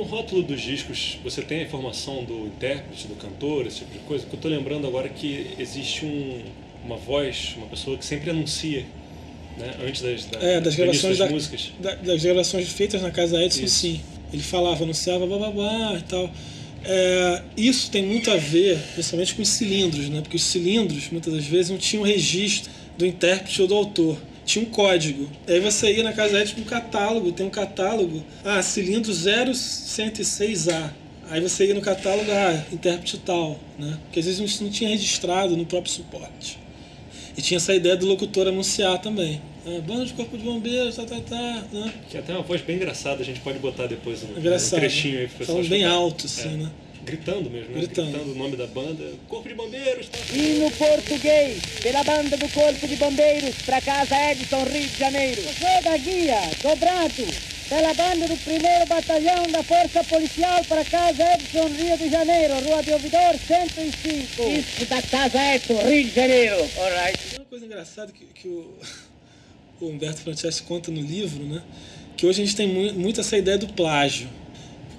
no 0.00 0.04
rótulo 0.04 0.42
dos 0.42 0.60
discos, 0.60 1.18
você 1.22 1.42
tem 1.42 1.60
a 1.60 1.62
informação 1.64 2.24
do 2.24 2.46
intérprete, 2.46 3.06
do 3.08 3.14
cantor, 3.16 3.66
esse 3.66 3.80
tipo 3.80 3.92
de 3.92 3.98
coisa? 4.00 4.24
Porque 4.24 4.36
eu 4.36 4.38
estou 4.38 4.50
lembrando 4.50 4.86
agora 4.86 5.08
que 5.08 5.50
existe 5.58 6.04
um, 6.06 6.42
uma 6.84 6.96
voz, 6.96 7.54
uma 7.56 7.66
pessoa 7.66 7.98
que 7.98 8.04
sempre 8.04 8.30
anuncia, 8.30 8.86
né, 9.58 9.74
antes 9.84 10.00
das, 10.00 10.24
da, 10.26 10.40
é, 10.40 10.60
das 10.60 10.74
gravações 10.74 11.18
das 11.18 11.28
da, 11.28 11.34
músicas. 11.34 11.72
Da, 11.78 11.94
das 11.96 12.22
gravações 12.22 12.68
feitas 12.70 13.02
na 13.02 13.10
casa 13.10 13.42
Edson, 13.42 13.64
isso. 13.64 13.76
sim. 13.76 14.00
Ele 14.32 14.42
falava, 14.42 14.84
anunciava, 14.84 15.26
blá 15.26 15.94
e 15.98 16.02
tal. 16.02 16.30
É, 16.84 17.42
isso 17.56 17.90
tem 17.90 18.02
muito 18.02 18.30
a 18.30 18.36
ver, 18.36 18.78
principalmente 18.94 19.34
com 19.34 19.42
os 19.42 19.48
cilindros, 19.48 20.08
né? 20.08 20.20
Porque 20.20 20.36
os 20.36 20.44
cilindros, 20.44 21.10
muitas 21.10 21.32
das 21.32 21.44
vezes, 21.44 21.70
não 21.70 21.78
tinham 21.78 22.02
registro 22.02 22.70
do 22.96 23.06
intérprete 23.06 23.60
ou 23.62 23.68
do 23.68 23.74
autor 23.74 24.18
tinha 24.50 24.64
um 24.64 24.68
código. 24.68 25.30
Aí 25.46 25.60
você 25.60 25.94
ia 25.94 26.02
na 26.02 26.12
casa 26.12 26.44
com 26.54 26.62
um 26.62 26.64
catálogo, 26.64 27.30
tem 27.30 27.46
um 27.46 27.50
catálogo, 27.50 28.24
ah, 28.44 28.60
cilindro 28.62 29.12
0106A. 29.12 30.90
Aí 31.30 31.40
você 31.40 31.66
ia 31.66 31.74
no 31.74 31.80
catálogo, 31.80 32.28
ah, 32.32 32.64
intérprete 32.72 33.18
tal, 33.18 33.60
né? 33.78 33.96
Porque 34.04 34.18
às 34.18 34.26
vezes 34.26 34.40
isso 34.40 34.64
não 34.64 34.70
tinha 34.70 34.90
registrado 34.90 35.56
no 35.56 35.64
próprio 35.64 35.92
suporte. 35.92 36.58
E 37.36 37.42
tinha 37.42 37.58
essa 37.58 37.72
ideia 37.72 37.96
do 37.96 38.06
locutor 38.06 38.48
anunciar 38.48 38.98
também. 38.98 39.40
Ah, 39.66 39.80
banda 39.80 40.06
de 40.06 40.14
corpo 40.14 40.36
de 40.36 40.44
bombeiros, 40.44 40.96
tá, 40.96 41.04
tá, 41.04 41.20
tá, 41.20 41.64
né? 41.72 41.92
Que 42.08 42.18
até 42.18 42.32
uma 42.32 42.42
voz 42.42 42.60
bem 42.62 42.76
engraçada, 42.76 43.22
a 43.22 43.24
gente 43.24 43.40
pode 43.40 43.58
botar 43.58 43.86
depois 43.86 44.22
um, 44.22 44.38
Engraçado, 44.38 44.78
um 44.78 44.80
trechinho 44.80 45.18
aí 45.18 45.28
pro 45.28 45.38
pessoal 45.38 45.58
Falando 45.58 45.70
bem 45.70 45.84
alto, 45.84 46.26
assim, 46.26 46.54
é. 46.54 46.56
né? 46.56 46.70
Gritando 47.02 47.50
mesmo, 47.50 47.74
né? 47.74 47.78
Gritando. 47.78 48.10
Gritando 48.10 48.32
o 48.32 48.34
nome 48.34 48.56
da 48.56 48.66
banda. 48.66 49.04
Corpo 49.28 49.48
de 49.48 49.54
Bombeiros. 49.54 50.08
Tá? 50.08 50.18
Hino 50.34 50.70
português 50.72 51.62
pela 51.82 52.04
banda 52.04 52.36
do 52.36 52.48
Corpo 52.50 52.86
de 52.86 52.96
Bombeiros 52.96 53.54
para 53.62 53.80
Casa 53.80 54.30
Edson, 54.30 54.64
Rio 54.64 54.86
de 54.86 54.98
Janeiro. 54.98 55.42
José 55.42 55.82
da 55.82 55.96
Guia, 55.96 56.40
dobrado 56.62 57.26
pela 57.70 57.94
banda 57.94 58.26
do 58.26 58.36
primeiro 58.38 58.86
batalhão 58.86 59.42
da 59.50 59.62
Força 59.62 60.02
Policial 60.04 60.62
para 60.64 60.84
Casa 60.84 61.22
Edson, 61.34 61.68
Rio 61.68 61.96
de 61.96 62.10
Janeiro, 62.10 62.54
Rua 62.64 62.82
de 62.82 62.92
Ouvidor, 62.92 63.36
105. 63.46 64.42
Isso 64.42 64.86
da 64.86 65.00
Casa 65.00 65.54
Edson, 65.54 65.78
Rio 65.78 66.04
de 66.04 66.10
Janeiro. 66.10 66.56
Alright. 66.56 67.36
Uma 67.36 67.44
coisa 67.46 67.64
engraçada 67.66 68.12
que, 68.12 68.24
que 68.26 68.48
o, 68.48 68.74
o 69.80 69.86
Humberto 69.86 70.20
Franceschi 70.20 70.62
conta 70.62 70.90
no 70.90 71.00
livro, 71.00 71.44
né? 71.44 71.62
Que 72.16 72.26
hoje 72.26 72.42
a 72.42 72.44
gente 72.44 72.56
tem 72.56 72.92
muito 72.92 73.20
essa 73.20 73.36
ideia 73.36 73.56
do 73.56 73.68
plágio 73.68 74.28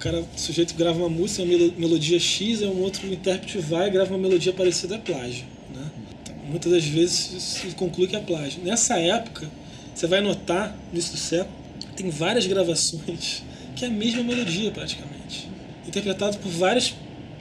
cara, 0.02 0.18
o 0.20 0.26
sujeito 0.36 0.74
grava 0.74 0.98
uma 0.98 1.08
música, 1.08 1.44
uma 1.44 1.56
melodia 1.78 2.18
X, 2.18 2.60
e 2.60 2.64
um 2.64 2.82
outro 2.82 3.06
intérprete 3.06 3.58
vai 3.58 3.86
e 3.86 3.90
grava 3.90 4.10
uma 4.10 4.18
melodia 4.18 4.52
parecida, 4.52 4.96
é 4.96 4.98
plágio. 4.98 5.44
Né? 5.72 5.90
Então, 6.22 6.34
muitas 6.48 6.72
das 6.72 6.84
vezes 6.84 7.42
se 7.42 7.66
conclui 7.68 8.08
que 8.08 8.16
é 8.16 8.20
plágio. 8.20 8.62
Nessa 8.64 8.98
época, 8.98 9.48
você 9.94 10.08
vai 10.08 10.20
notar, 10.20 10.76
no 10.88 10.94
início 10.94 11.12
do 11.12 11.18
século, 11.18 11.54
tem 11.96 12.10
várias 12.10 12.46
gravações 12.46 13.44
que 13.76 13.84
é 13.84 13.88
a 13.88 13.90
mesma 13.90 14.24
melodia 14.24 14.72
praticamente. 14.72 15.48
Interpretado 15.86 16.36
por 16.38 16.50
várias, 16.50 16.94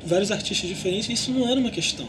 vários 0.05 0.31
artistas 0.31 0.69
diferentes, 0.69 1.09
isso 1.09 1.31
não 1.31 1.49
era 1.49 1.59
uma 1.59 1.71
questão. 1.71 2.07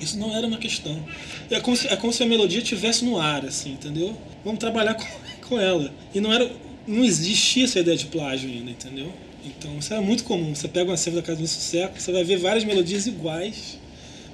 Isso 0.00 0.18
não 0.18 0.36
era 0.36 0.46
uma 0.46 0.58
questão. 0.58 1.02
É 1.50 1.60
como 1.60 1.76
se, 1.76 1.88
é 1.88 1.96
como 1.96 2.12
se 2.12 2.22
a 2.22 2.26
melodia 2.26 2.58
estivesse 2.58 3.04
no 3.06 3.18
ar, 3.18 3.46
assim, 3.46 3.72
entendeu? 3.72 4.14
Vamos 4.44 4.58
trabalhar 4.58 4.94
com, 4.94 5.06
com 5.48 5.60
ela. 5.60 5.92
E 6.14 6.20
não 6.20 6.32
era. 6.32 6.50
Não 6.86 7.02
existia 7.02 7.64
essa 7.64 7.80
ideia 7.80 7.96
de 7.96 8.06
plágio 8.06 8.50
ainda, 8.50 8.70
entendeu? 8.70 9.10
Então 9.44 9.78
isso 9.78 9.92
é 9.92 10.00
muito 10.00 10.24
comum. 10.24 10.54
Você 10.54 10.68
pega 10.68 10.90
um 10.90 10.94
acervo 10.94 11.18
da 11.18 11.26
Casa 11.26 11.40
do 11.40 11.46
Século, 11.46 12.00
você 12.00 12.12
vai 12.12 12.24
ver 12.24 12.36
várias 12.36 12.64
melodias 12.64 13.06
iguais, 13.06 13.78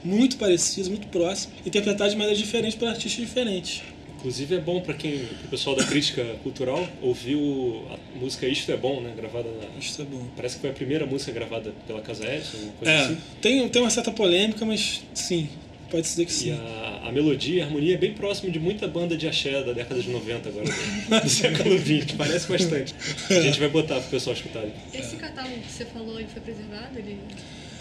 muito 0.04 0.36
parecidas, 0.36 0.88
muito 0.88 1.06
próximas, 1.08 1.56
interpretadas 1.64 2.12
de 2.12 2.18
maneira 2.18 2.36
diferente 2.36 2.76
por 2.76 2.88
artistas 2.88 3.24
diferentes. 3.24 3.82
Inclusive 4.20 4.54
é 4.54 4.58
bom 4.58 4.82
para 4.82 4.92
quem, 4.92 5.14
o 5.44 5.48
pessoal 5.48 5.74
da 5.74 5.82
crítica 5.82 6.22
cultural, 6.42 6.86
ouviu 7.00 7.82
a 7.90 8.18
música 8.18 8.46
Isto 8.46 8.70
é 8.70 8.76
Bom, 8.76 9.00
né? 9.00 9.14
Gravada 9.16 9.48
na. 9.48 9.78
Isto 9.78 10.02
é 10.02 10.04
bom. 10.04 10.22
Parece 10.36 10.56
que 10.56 10.60
foi 10.60 10.70
a 10.70 10.74
primeira 10.74 11.06
música 11.06 11.32
gravada 11.32 11.72
pela 11.86 12.02
Casa 12.02 12.26
Edson, 12.26 12.58
uma 12.58 12.72
coisa 12.72 12.92
é, 12.92 13.00
assim. 13.00 13.18
Tem, 13.40 13.68
tem 13.70 13.80
uma 13.80 13.90
certa 13.90 14.10
polêmica, 14.10 14.62
mas 14.66 15.00
sim, 15.14 15.48
pode 15.90 16.03
dizer 16.03 16.24
que 16.24 16.33
sim. 16.33 16.48
E 16.48 16.53
a, 16.53 17.09
a 17.09 17.12
melodia 17.12 17.59
e 17.59 17.61
a 17.61 17.64
harmonia 17.64 17.94
é 17.94 17.98
bem 17.98 18.14
próximo 18.14 18.50
de 18.50 18.59
muita 18.59 18.87
banda 18.87 19.16
de 19.16 19.26
axé 19.29 19.62
da 19.62 19.72
década 19.72 20.00
de 20.00 20.09
90 20.09 20.48
agora, 20.48 20.64
do, 20.64 21.20
do 21.20 21.29
século 21.29 21.79
XX, 21.79 22.12
parece 22.16 22.48
bastante. 22.48 22.94
A 23.29 23.40
gente 23.40 23.59
vai 23.59 23.68
botar 23.68 24.00
pro 24.00 24.11
pessoal 24.11 24.35
escutar. 24.35 24.64
Esse 24.94 25.16
catálogo 25.16 25.59
que 25.61 25.72
você 25.72 25.85
falou 25.85 26.14
foi 26.14 26.42
preservado? 26.42 26.98
Ele 26.98 27.18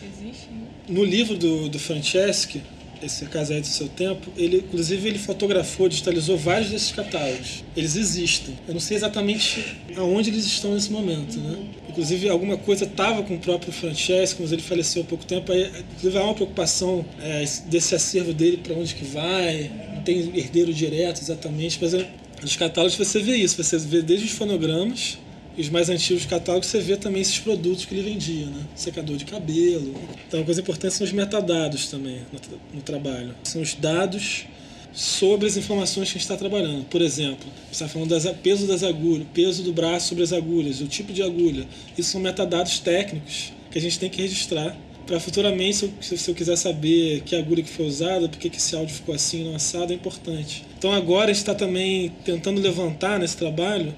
existe? 0.03 0.47
Né? 0.51 0.67
No 0.87 1.03
livro 1.03 1.37
do, 1.37 1.69
do 1.69 1.79
Franceschi, 1.79 2.61
esse 3.03 3.25
Casete 3.25 3.61
do 3.61 3.67
seu 3.67 3.87
tempo, 3.87 4.31
ele 4.37 4.57
inclusive 4.57 5.07
ele 5.07 5.19
fotografou, 5.19 5.87
digitalizou 5.87 6.37
vários 6.37 6.69
desses 6.69 6.91
catálogos. 6.91 7.63
Eles 7.75 7.95
existem. 7.95 8.57
Eu 8.67 8.73
não 8.73 8.81
sei 8.81 8.97
exatamente 8.97 9.77
aonde 9.95 10.29
eles 10.29 10.45
estão 10.45 10.73
nesse 10.73 10.91
momento, 10.91 11.39
né? 11.39 11.57
Inclusive 11.89 12.29
alguma 12.29 12.57
coisa 12.57 12.85
estava 12.85 13.23
com 13.23 13.35
o 13.35 13.39
próprio 13.39 13.71
Francesco, 13.71 14.41
mas 14.41 14.51
ele 14.51 14.61
faleceu 14.61 15.01
há 15.03 15.05
pouco 15.05 15.25
tempo. 15.25 15.51
Aí, 15.51 15.69
inclusive 15.91 16.17
há 16.17 16.23
uma 16.23 16.33
preocupação 16.33 17.05
é, 17.21 17.43
desse 17.65 17.95
acervo 17.95 18.33
dele 18.33 18.57
para 18.57 18.73
onde 18.75 18.95
que 18.95 19.05
vai. 19.05 19.71
Não 19.95 20.01
tem 20.03 20.19
herdeiro 20.37 20.73
direto 20.73 21.21
exatamente, 21.21 21.77
mas 21.81 21.93
é, 21.93 22.07
nos 22.41 22.55
catálogos 22.55 22.95
você 22.95 23.19
vê 23.19 23.35
isso. 23.35 23.61
Você 23.61 23.77
vê 23.77 24.01
desde 24.01 24.27
os 24.27 24.31
fonogramas 24.31 25.17
os 25.61 25.69
mais 25.69 25.89
antigos 25.89 26.25
catálogos 26.25 26.67
você 26.67 26.79
vê 26.79 26.95
também 26.95 27.21
esses 27.21 27.39
produtos 27.39 27.85
que 27.85 27.93
ele 27.93 28.09
vendia, 28.09 28.45
né? 28.45 28.65
Secador 28.75 29.17
de 29.17 29.25
cabelo. 29.25 29.93
Então, 30.27 30.39
uma 30.39 30.45
coisa 30.45 30.61
importante 30.61 30.93
são 30.93 31.05
os 31.05 31.11
metadados 31.11 31.87
também 31.87 32.21
no, 32.31 32.39
no 32.75 32.81
trabalho. 32.81 33.35
São 33.43 33.61
os 33.61 33.73
dados 33.73 34.45
sobre 34.93 35.47
as 35.47 35.57
informações 35.57 36.07
que 36.07 36.17
a 36.17 36.19
gente 36.19 36.21
está 36.21 36.37
trabalhando. 36.37 36.85
Por 36.85 37.01
exemplo, 37.01 37.47
você 37.71 37.83
está 37.83 37.87
falando 37.87 38.09
do 38.09 38.35
peso 38.35 38.67
das 38.67 38.83
agulhas, 38.83 39.27
peso 39.33 39.63
do 39.63 39.73
braço 39.73 40.09
sobre 40.09 40.23
as 40.23 40.33
agulhas, 40.33 40.81
o 40.81 40.87
tipo 40.87 41.13
de 41.13 41.21
agulha. 41.21 41.67
Isso 41.97 42.11
são 42.11 42.21
metadados 42.21 42.79
técnicos 42.79 43.53
que 43.69 43.77
a 43.77 43.81
gente 43.81 43.99
tem 43.99 44.09
que 44.09 44.21
registrar 44.21 44.75
para 45.05 45.19
futuramente, 45.19 45.75
se 45.75 45.85
eu, 45.85 46.17
se 46.17 46.29
eu, 46.29 46.35
quiser 46.35 46.55
saber 46.55 47.21
que 47.21 47.35
agulha 47.35 47.63
que 47.63 47.69
foi 47.69 47.87
usada, 47.87 48.29
por 48.29 48.37
que 48.37 48.55
esse 48.55 48.75
áudio 48.75 48.93
ficou 48.93 49.15
assim, 49.15 49.43
não 49.43 49.55
assado, 49.55 49.91
é 49.91 49.95
importante. 49.95 50.63
Então 50.77 50.91
agora 50.93 51.31
a 51.31 51.33
gente 51.33 51.41
está 51.41 51.55
também 51.55 52.13
tentando 52.23 52.61
levantar 52.61 53.17
nesse 53.19 53.35
trabalho 53.35 53.93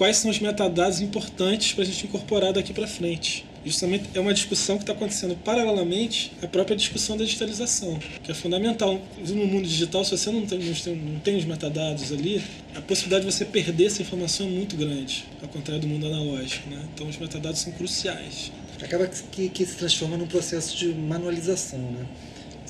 quais 0.00 0.16
são 0.16 0.30
os 0.30 0.40
metadados 0.40 1.02
importantes 1.02 1.74
para 1.74 1.84
a 1.84 1.86
gente 1.86 2.06
incorporar 2.06 2.54
daqui 2.54 2.72
para 2.72 2.86
frente. 2.86 3.44
Justamente 3.62 4.04
é 4.14 4.20
uma 4.20 4.32
discussão 4.32 4.78
que 4.78 4.82
está 4.82 4.94
acontecendo 4.94 5.36
paralelamente 5.44 6.32
à 6.42 6.46
própria 6.46 6.74
discussão 6.74 7.18
da 7.18 7.24
digitalização, 7.26 7.98
que 8.22 8.30
é 8.30 8.34
fundamental. 8.34 8.98
No 9.18 9.46
mundo 9.46 9.68
digital, 9.68 10.02
se 10.02 10.12
você 10.12 10.30
não 10.30 10.46
tem, 10.46 10.58
não 10.58 11.20
tem, 11.20 11.36
os 11.36 11.44
metadados 11.44 12.10
ali, 12.12 12.42
a 12.74 12.80
possibilidade 12.80 13.26
de 13.26 13.30
você 13.30 13.44
perder 13.44 13.88
essa 13.88 14.00
informação 14.00 14.46
é 14.46 14.48
muito 14.48 14.74
grande, 14.74 15.26
ao 15.42 15.48
contrário 15.48 15.82
do 15.82 15.86
mundo 15.86 16.06
analógico. 16.06 16.70
Né? 16.70 16.82
Então, 16.94 17.06
os 17.06 17.18
metadados 17.18 17.60
são 17.60 17.70
cruciais. 17.70 18.50
Acaba 18.82 19.06
que, 19.06 19.50
que 19.50 19.66
se 19.66 19.76
transforma 19.76 20.16
num 20.16 20.26
processo 20.26 20.74
de 20.78 20.94
manualização, 20.94 21.78
né? 21.78 22.06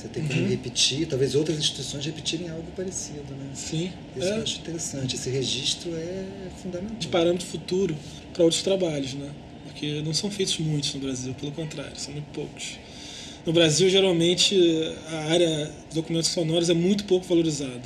Você 0.00 0.08
tem 0.08 0.26
que 0.26 0.38
uhum. 0.38 0.48
repetir, 0.48 1.06
talvez 1.06 1.34
outras 1.34 1.58
instituições 1.58 2.06
repetirem 2.06 2.48
algo 2.48 2.64
parecido, 2.74 3.34
né? 3.34 3.50
Sim. 3.52 3.92
Isso 4.16 4.26
é. 4.26 4.38
eu 4.38 4.42
acho 4.42 4.58
interessante. 4.60 5.14
Esse 5.14 5.28
registro 5.28 5.94
é 5.94 6.24
fundamental. 6.62 6.96
De 6.98 7.08
parâmetro 7.08 7.46
futuro 7.46 7.94
para 8.32 8.42
outros 8.42 8.62
trabalhos, 8.62 9.12
né? 9.12 9.30
Porque 9.66 10.00
não 10.00 10.14
são 10.14 10.30
feitos 10.30 10.56
muitos 10.58 10.94
no 10.94 11.00
Brasil, 11.00 11.34
pelo 11.34 11.52
contrário, 11.52 11.92
são 11.96 12.14
muito 12.14 12.30
poucos. 12.32 12.78
No 13.44 13.52
Brasil, 13.52 13.90
geralmente, 13.90 14.56
a 15.10 15.32
área 15.32 15.70
de 15.90 15.94
documentos 15.94 16.30
sonoros 16.30 16.70
é 16.70 16.74
muito 16.74 17.04
pouco 17.04 17.26
valorizada. 17.26 17.82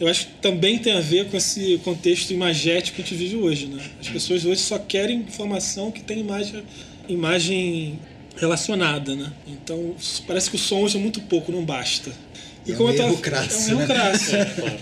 Eu 0.00 0.08
acho 0.08 0.28
que 0.28 0.34
também 0.40 0.78
tem 0.78 0.94
a 0.94 1.00
ver 1.02 1.26
com 1.26 1.36
esse 1.36 1.78
contexto 1.84 2.30
imagético 2.30 2.96
que 2.96 3.02
a 3.02 3.04
gente 3.04 3.14
vive 3.14 3.36
hoje, 3.36 3.66
né? 3.66 3.82
As 4.00 4.08
pessoas 4.08 4.46
hoje 4.46 4.62
só 4.62 4.78
querem 4.78 5.18
informação 5.18 5.90
que 5.90 6.00
tem 6.00 6.20
imagem, 6.20 6.62
imagem 7.06 7.98
relacionada, 8.36 9.14
né? 9.14 9.32
Então 9.46 9.94
parece 10.26 10.50
que 10.50 10.56
o 10.56 10.58
som 10.58 10.80
usa 10.80 10.98
muito 10.98 11.20
pouco, 11.22 11.50
não 11.50 11.64
basta. 11.64 12.12
E 12.66 12.72
é 12.72 12.74
como 12.74 12.88
um 12.88 12.92
erro 12.92 13.08
tava, 13.08 13.20
crasso, 13.20 13.70
é 13.70 13.74
um 13.74 13.80
erro 13.80 13.88
né? 13.88 13.94
crasso. 13.94 14.36
É, 14.36 14.44
claro. 14.44 14.78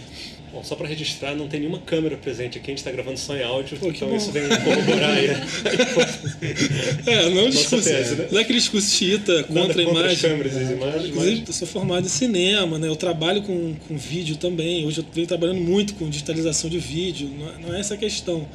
Bom, 0.55 0.63
só 0.63 0.77
para 0.77 0.87
registrar, 0.87 1.35
não 1.35 1.49
tem 1.49 1.59
nenhuma 1.59 1.81
câmera 1.81 2.17
presente 2.17 2.59
aqui, 2.59 2.69
a 2.69 2.71
gente 2.71 2.79
está 2.79 2.93
gravando 2.93 3.19
só 3.19 3.37
em 3.37 3.43
áudio, 3.43 3.77
Pô, 3.77 3.89
então 3.89 4.15
isso 4.15 4.31
vem 4.31 4.45
corroborar 4.49 5.11
aí. 5.11 5.27
é, 7.07 7.31
não 7.31 7.51
discusso. 7.51 7.89
Né? 7.89 8.29
Não 8.31 8.39
é 8.39 8.43
aquele 8.43 8.61
discurso 8.61 8.89
xiita 8.89 9.43
contra 9.43 9.81
a 9.81 9.83
imagem. 9.83 10.17
câmeras 10.17 10.53
e 10.53 10.73
imagens. 10.73 11.07
Inclusive, 11.09 11.41
mas... 11.41 11.49
eu 11.49 11.55
sou 11.55 11.67
formado 11.67 12.07
em 12.07 12.09
cinema, 12.09 12.79
né? 12.79 12.87
Eu 12.87 12.95
trabalho 12.95 13.43
com, 13.43 13.75
com 13.89 13.97
vídeo 13.97 14.37
também. 14.37 14.87
Hoje 14.87 14.99
eu 14.99 15.07
venho 15.13 15.27
trabalhando 15.27 15.61
muito 15.61 15.95
com 15.95 16.09
digitalização 16.09 16.71
de 16.71 16.79
vídeo. 16.79 17.29
Não, 17.37 17.49
é, 17.49 17.59
não 17.59 17.75
é 17.75 17.81
essa 17.81 17.95
a 17.95 17.97
questão. 17.97 18.47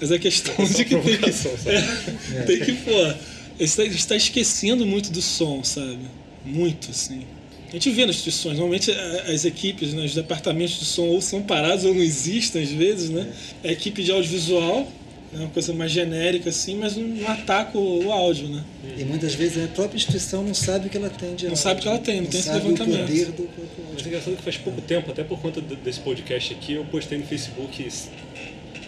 Mas 0.00 0.10
é 0.10 0.14
a 0.14 0.18
questão 0.18 0.54
é 0.58 0.64
de 0.64 0.84
que 0.86 0.96
tem 0.96 1.18
que, 1.18 1.30
é, 1.68 2.42
tem 2.46 2.60
que, 2.60 2.72
pô, 2.72 3.14
está, 3.64 3.84
está 3.84 4.16
esquecendo 4.16 4.86
muito 4.86 5.10
do 5.10 5.22
som, 5.22 5.62
sabe? 5.62 5.98
Muito, 6.44 6.90
assim. 6.90 7.22
A 7.68 7.72
gente 7.72 7.90
vê 7.90 8.04
nas 8.04 8.16
instituições, 8.16 8.58
normalmente 8.58 8.90
as 8.90 9.46
equipes, 9.46 9.94
né, 9.94 10.04
os 10.04 10.14
departamentos 10.14 10.78
de 10.78 10.84
som 10.84 11.06
ou 11.06 11.22
são 11.22 11.42
parados 11.42 11.86
ou 11.86 11.94
não 11.94 12.02
existem 12.02 12.62
às 12.62 12.70
vezes, 12.70 13.08
né? 13.08 13.32
É 13.64 13.70
a 13.70 13.72
equipe 13.72 14.02
de 14.02 14.12
audiovisual, 14.12 14.86
é 15.32 15.38
uma 15.38 15.48
coisa 15.48 15.72
mais 15.72 15.90
genérica 15.90 16.50
assim, 16.50 16.76
mas 16.76 16.94
não 16.96 17.26
ataca 17.30 17.78
o, 17.78 18.04
o, 18.04 18.12
áudio, 18.12 18.48
né? 18.48 18.62
E 18.98 19.04
muitas 19.04 19.34
vezes 19.34 19.64
a 19.64 19.68
própria 19.68 19.96
instituição 19.96 20.44
não 20.44 20.52
sabe 20.52 20.88
o 20.88 20.90
que 20.90 20.98
ela 20.98 21.08
tem 21.08 21.34
de 21.34 21.48
Não 21.48 21.56
sabe 21.56 21.80
o 21.80 21.82
que 21.82 21.88
ela 21.88 21.98
tem, 21.98 22.16
não, 22.16 22.24
não 22.24 22.30
tem 22.30 22.40
esse 22.40 22.52
levantamento. 22.52 22.98
O 22.98 23.06
poder 23.06 23.32
do, 23.32 23.48
Mas 23.94 24.04
é 24.04 24.08
engraçado 24.08 24.36
que 24.36 24.42
faz 24.42 24.56
pouco 24.58 24.82
tempo, 24.82 25.10
até 25.10 25.24
por 25.24 25.40
conta 25.40 25.62
desse 25.62 26.00
podcast 26.00 26.52
aqui, 26.52 26.74
eu 26.74 26.84
postei 26.84 27.16
no 27.16 27.24
Facebook 27.24 27.88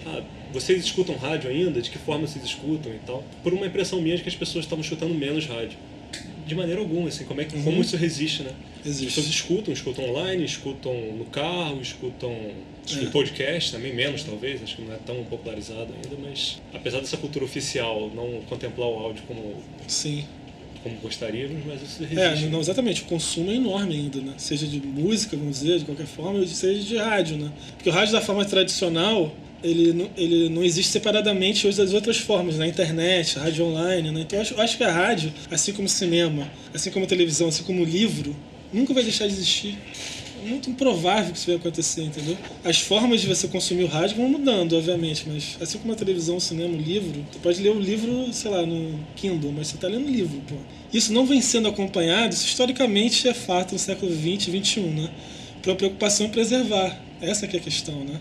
ah, 0.07 0.23
vocês 0.55 0.85
escutam 0.85 1.17
rádio 1.17 1.51
ainda? 1.51 1.83
De 1.83 1.91
que 1.91 1.99
forma 1.99 2.27
vocês 2.27 2.45
escutam 2.45 2.93
e 2.93 2.99
tal? 3.05 3.25
Por 3.43 3.53
uma 3.53 3.67
impressão 3.67 4.01
minha 4.01 4.17
de 4.17 4.23
que 4.23 4.29
as 4.29 4.37
pessoas 4.37 4.65
estavam 4.65 4.83
escutando 4.83 5.13
menos 5.13 5.47
rádio. 5.47 5.77
De 6.47 6.55
maneira 6.55 6.81
alguma, 6.81 7.09
assim, 7.09 7.25
como, 7.25 7.41
é 7.41 7.45
que, 7.45 7.57
uhum. 7.57 7.65
como 7.65 7.81
isso 7.81 7.97
resiste, 7.97 8.43
né? 8.43 8.51
Existe. 8.85 9.07
As 9.07 9.15
pessoas 9.15 9.27
escutam, 9.27 9.75
escutam 9.75 10.05
online, 10.05 10.45
escutam 10.45 10.95
no 11.17 11.25
carro, 11.25 11.81
escutam 11.81 12.31
é. 12.31 13.03
em 13.03 13.07
podcast 13.11 13.73
também, 13.73 13.95
menos 13.95 14.23
talvez, 14.23 14.63
acho 14.63 14.77
que 14.77 14.83
não 14.83 14.95
é 14.95 14.99
tão 14.99 15.25
popularizado 15.25 15.93
ainda, 15.95 16.17
mas 16.23 16.61
apesar 16.73 17.01
dessa 17.01 17.17
cultura 17.17 17.47
oficial 17.47 18.11
não 18.15 18.43
contemplar 18.43 18.89
o 18.89 18.99
áudio 18.99 19.23
como 19.27 19.55
Sim 19.89 20.25
como 20.85 20.97
gostaríamos, 20.97 21.65
mas 21.65 21.83
isso 21.83 22.05
resiste. 22.05 22.45
É, 22.45 22.51
não, 22.51 22.61
exatamente. 22.61 23.01
O 23.03 23.05
consumo 23.07 23.51
é 23.51 23.55
enorme 23.55 23.95
ainda, 23.95 24.21
né? 24.21 24.35
Seja 24.37 24.67
de 24.67 24.79
música, 24.87 25.35
vamos 25.35 25.61
dizer, 25.61 25.79
de 25.79 25.87
qualquer 25.87 26.05
forma, 26.05 26.47
seja 26.47 26.85
de 26.85 26.97
rádio, 26.99 27.39
né? 27.39 27.51
Porque 27.75 27.89
o 27.89 27.93
rádio 27.93 28.13
da 28.13 28.21
forma 28.21 28.45
tradicional, 28.45 29.35
ele 29.65 29.95
não, 29.95 30.11
ele 30.17 30.49
não 30.51 30.63
existe 30.63 30.93
separadamente 30.93 31.67
hoje 31.67 31.79
das 31.79 31.95
outras 31.95 32.19
formas, 32.19 32.59
na 32.59 32.67
internet, 32.67 33.39
rádio 33.39 33.65
online, 33.65 34.11
né? 34.11 34.21
Então 34.21 34.39
eu 34.39 34.43
acho, 34.43 34.55
eu 34.55 34.61
acho 34.61 34.77
que 34.77 34.85
a 34.85 34.93
rádio, 34.93 35.33
assim 35.51 35.73
como 35.73 35.87
o 35.87 35.91
cinema, 35.91 36.49
assim 36.75 36.91
como 36.91 37.07
a 37.07 37.09
televisão, 37.09 37.49
assim 37.49 37.63
como 37.63 37.83
o 37.83 37.85
livro, 37.85 38.37
nunca 38.71 38.93
vai 38.93 39.03
deixar 39.03 39.27
de 39.27 39.33
existir. 39.33 39.79
É 40.45 40.47
muito 40.47 40.69
improvável 40.69 41.33
que 41.33 41.39
isso 41.39 41.47
vai 41.47 41.57
acontecer, 41.57 42.03
entendeu? 42.03 42.37
As 42.63 42.79
formas 42.79 43.23
de 43.23 43.27
você 43.27 43.49
consumir 43.49 43.85
o 43.85 43.87
rádio 43.87 44.19
vão 44.19 44.29
mudando, 44.29 44.77
obviamente, 44.77 45.25
mas 45.27 45.57
assim 45.59 45.79
como 45.79 45.95
a 45.95 45.97
televisão, 45.97 46.37
o 46.37 46.41
cinema, 46.41 46.75
o 46.75 46.77
livro, 46.77 47.25
você 47.33 47.39
pode 47.39 47.63
ler 47.63 47.71
o 47.71 47.81
livro, 47.81 48.31
sei 48.31 48.51
lá, 48.51 48.67
no 48.67 49.01
Kindle, 49.17 49.51
mas 49.51 49.69
você 49.69 49.77
está 49.77 49.89
lendo 49.89 50.07
livro, 50.11 50.43
pô. 50.47 50.57
Isso 50.93 51.11
não 51.11 51.25
vem 51.25 51.41
sendo 51.41 51.69
acompanhado, 51.69 52.35
isso 52.35 52.47
historicamente 52.47 53.27
é 53.27 53.33
fato 53.33 53.73
no 53.73 53.79
século 53.79 54.13
XX 54.13 54.51
XXI, 54.51 54.81
né? 54.81 55.11
Pela 55.63 55.75
preocupação 55.75 56.27
em 56.27 56.29
preservar. 56.29 57.01
Essa 57.23 57.47
que 57.47 57.57
é 57.57 57.61
a 57.61 57.63
questão, 57.63 58.05
né? 58.05 58.21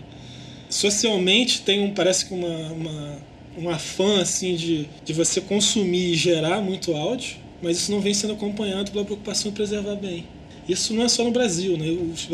Socialmente 0.74 1.62
tem 1.62 1.80
um 1.80 1.94
parece 1.94 2.26
que 2.26 2.34
uma, 2.34 2.72
uma 2.72 3.18
um 3.56 3.70
afã 3.70 4.20
assim 4.20 4.56
de, 4.56 4.88
de 5.04 5.12
você 5.12 5.40
consumir 5.40 6.12
e 6.12 6.14
gerar 6.16 6.60
muito 6.60 6.92
áudio, 6.92 7.36
mas 7.62 7.76
isso 7.76 7.92
não 7.92 8.00
vem 8.00 8.12
sendo 8.12 8.32
acompanhado 8.32 8.90
pela 8.90 9.04
preocupação 9.04 9.52
em 9.52 9.54
preservar 9.54 9.94
bem. 9.94 10.26
Isso 10.68 10.92
não 10.92 11.04
é 11.04 11.08
só 11.08 11.22
no 11.22 11.30
Brasil, 11.30 11.76
né? 11.76 11.86
Os, 11.90 12.28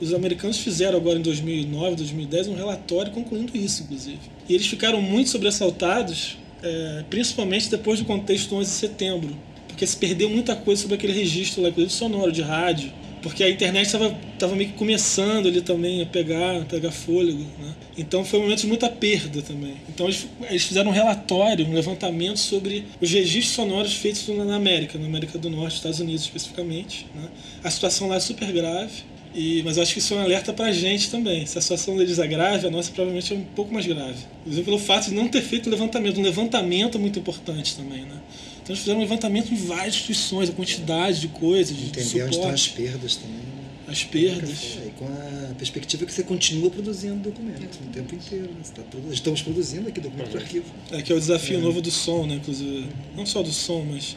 os 0.00 0.14
americanos 0.14 0.58
fizeram 0.58 0.96
agora 0.96 1.18
em 1.18 1.22
2009, 1.22 1.96
2010 1.96 2.48
um 2.48 2.54
relatório 2.54 3.12
concluindo 3.12 3.54
isso, 3.54 3.82
inclusive. 3.82 4.20
E 4.48 4.54
eles 4.54 4.66
ficaram 4.66 5.02
muito 5.02 5.28
sobressaltados, 5.28 6.38
é, 6.62 7.04
principalmente 7.10 7.68
depois 7.68 7.98
do 7.98 8.06
contexto 8.06 8.48
do 8.48 8.56
11 8.56 8.70
de 8.70 8.76
setembro, 8.76 9.36
porque 9.68 9.86
se 9.86 9.96
perdeu 9.96 10.30
muita 10.30 10.56
coisa 10.56 10.80
sobre 10.82 10.94
aquele 10.94 11.12
registro 11.12 11.62
lá, 11.62 11.70
sonoro, 11.88 12.32
de 12.32 12.40
rádio, 12.40 12.90
porque 13.24 13.42
a 13.42 13.48
internet 13.48 13.86
estava 13.86 14.54
meio 14.54 14.68
que 14.68 14.76
começando 14.76 15.48
ali 15.48 15.62
também 15.62 16.02
a 16.02 16.06
pegar, 16.06 16.60
a 16.60 16.64
pegar 16.66 16.92
fôlego. 16.92 17.38
Né? 17.58 17.74
Então 17.96 18.22
foi 18.22 18.38
um 18.38 18.42
momento 18.42 18.60
de 18.60 18.66
muita 18.66 18.86
perda 18.90 19.40
também. 19.40 19.76
Então 19.88 20.04
eles, 20.04 20.26
eles, 20.50 20.64
fizeram 20.64 20.90
um 20.90 20.92
relatório, 20.92 21.66
um 21.66 21.72
levantamento 21.72 22.38
sobre 22.38 22.84
os 23.00 23.10
registros 23.10 23.54
sonoros 23.54 23.94
feitos 23.94 24.28
na 24.28 24.54
América, 24.54 24.98
na 24.98 25.06
América 25.06 25.38
do 25.38 25.48
Norte, 25.48 25.76
Estados 25.76 26.00
Unidos 26.00 26.24
especificamente. 26.24 27.06
Né? 27.14 27.26
A 27.64 27.70
situação 27.70 28.08
lá 28.08 28.16
é 28.16 28.20
super 28.20 28.52
grave. 28.52 28.92
E, 29.34 29.62
mas 29.64 29.78
eu 29.78 29.82
acho 29.82 29.94
que 29.94 30.00
isso 30.00 30.12
é 30.12 30.18
um 30.18 30.20
alerta 30.20 30.52
para 30.52 30.66
a 30.66 30.72
gente 30.72 31.10
também. 31.10 31.46
Se 31.46 31.56
a 31.56 31.62
situação 31.62 31.96
deles 31.96 32.18
é 32.18 32.26
grave, 32.26 32.66
a 32.66 32.70
nossa 32.70 32.92
provavelmente 32.92 33.32
é 33.32 33.36
um 33.36 33.42
pouco 33.42 33.72
mais 33.72 33.86
grave. 33.86 34.18
Inclusive 34.42 34.64
pelo 34.66 34.78
fato 34.78 35.08
de 35.08 35.14
não 35.14 35.28
ter 35.28 35.40
feito 35.40 35.70
levantamento. 35.70 36.20
Um 36.20 36.22
levantamento 36.22 36.98
é 36.98 37.00
muito 37.00 37.18
importante 37.18 37.74
também, 37.74 38.02
né? 38.02 38.20
Então 38.64 38.72
eles 38.72 38.80
fizeram 38.80 38.98
um 38.98 39.02
levantamento 39.02 39.52
em 39.52 39.56
várias 39.56 39.94
instituições, 39.94 40.48
a 40.48 40.52
quantidade 40.54 41.20
de 41.20 41.28
coisas, 41.28 41.76
de, 41.76 41.84
Entender 41.84 42.22
onde 42.22 42.34
estão 42.34 42.48
as 42.48 42.66
perdas 42.66 43.16
também. 43.16 43.44
As 43.86 44.02
perdas. 44.04 44.78
E 44.86 44.90
com 44.98 45.04
a 45.04 45.54
perspectiva 45.54 46.06
que 46.06 46.12
você 46.12 46.22
continua 46.22 46.70
produzindo 46.70 47.16
documento 47.16 47.78
o 47.84 47.92
tempo 47.92 48.14
inteiro. 48.14 48.46
Né? 48.46 48.62
Tá 48.74 48.82
produ... 48.82 49.12
Estamos 49.12 49.42
produzindo 49.42 49.86
aqui 49.86 50.00
documento 50.00 50.30
para 50.30 50.40
arquivo. 50.40 50.64
É 50.90 51.02
que 51.02 51.12
é 51.12 51.14
o 51.14 51.20
desafio 51.20 51.58
é. 51.58 51.60
novo 51.60 51.82
do 51.82 51.90
som, 51.90 52.26
né? 52.26 52.36
Inclusive, 52.36 52.86
não 53.14 53.26
só 53.26 53.42
do 53.42 53.52
som, 53.52 53.84
mas 53.84 54.16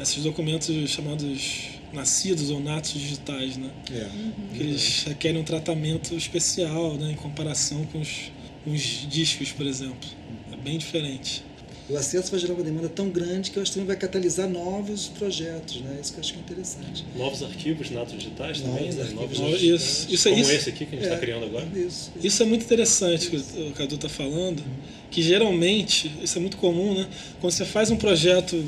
esses 0.00 0.22
documentos 0.22 0.88
chamados 0.88 1.70
nascidos 1.92 2.50
ou 2.50 2.60
natos 2.60 2.92
digitais, 2.92 3.56
né? 3.56 3.70
É. 3.90 4.08
Que 4.54 4.62
eles 4.62 5.02
requerem 5.02 5.40
um 5.40 5.44
tratamento 5.44 6.14
especial, 6.14 6.94
né? 6.94 7.10
Em 7.10 7.16
comparação 7.16 7.84
com 7.86 8.00
os, 8.00 8.30
com 8.62 8.70
os 8.70 9.04
discos, 9.10 9.50
por 9.50 9.66
exemplo. 9.66 10.08
É 10.52 10.56
bem 10.56 10.78
diferente. 10.78 11.42
O 11.88 11.96
acesso 11.98 12.30
vai 12.30 12.40
gerar 12.40 12.54
uma 12.54 12.62
demanda 12.62 12.88
tão 12.88 13.10
grande 13.10 13.50
que 13.50 13.58
eu 13.58 13.62
acho 13.62 13.72
que 13.72 13.78
também 13.78 13.88
vai 13.88 13.96
catalisar 13.96 14.48
novos 14.48 15.08
projetos, 15.08 15.80
né? 15.82 15.98
Isso 16.00 16.12
que 16.12 16.18
eu 16.18 16.22
acho 16.22 16.32
que 16.32 16.38
é 16.38 16.42
interessante. 16.42 17.04
Novos 17.16 17.42
arquivos 17.42 17.90
natos 17.90 18.14
digitais 18.14 18.60
também, 18.60 18.84
Novos 18.84 18.96
né? 18.96 19.02
arquivos 19.02 19.38
Novos 19.38 19.62
Isso, 19.62 20.06
isso 20.10 20.28
é 20.28 20.30
como 20.30 20.42
isso. 20.42 20.52
esse 20.52 20.68
aqui 20.70 20.86
que 20.86 20.94
a 20.96 20.98
gente 20.98 21.04
está 21.04 21.16
É, 21.16 21.20
criando 21.20 21.44
agora. 21.44 21.66
Isso. 21.74 22.10
Isso 22.22 22.42
é 22.42 22.46
muito 22.46 22.64
interessante 22.64 23.28
que 23.28 23.36
o 23.36 23.72
Cadu 23.72 23.96
está 23.96 24.08
falando, 24.08 24.62
que 25.10 25.20
geralmente, 25.22 26.10
isso 26.22 26.38
é 26.38 26.40
muito 26.40 26.56
comum, 26.56 26.94
né? 26.94 27.06
Quando 27.40 27.52
você 27.52 27.64
faz 27.66 27.90
um 27.90 27.96
projeto 27.96 28.64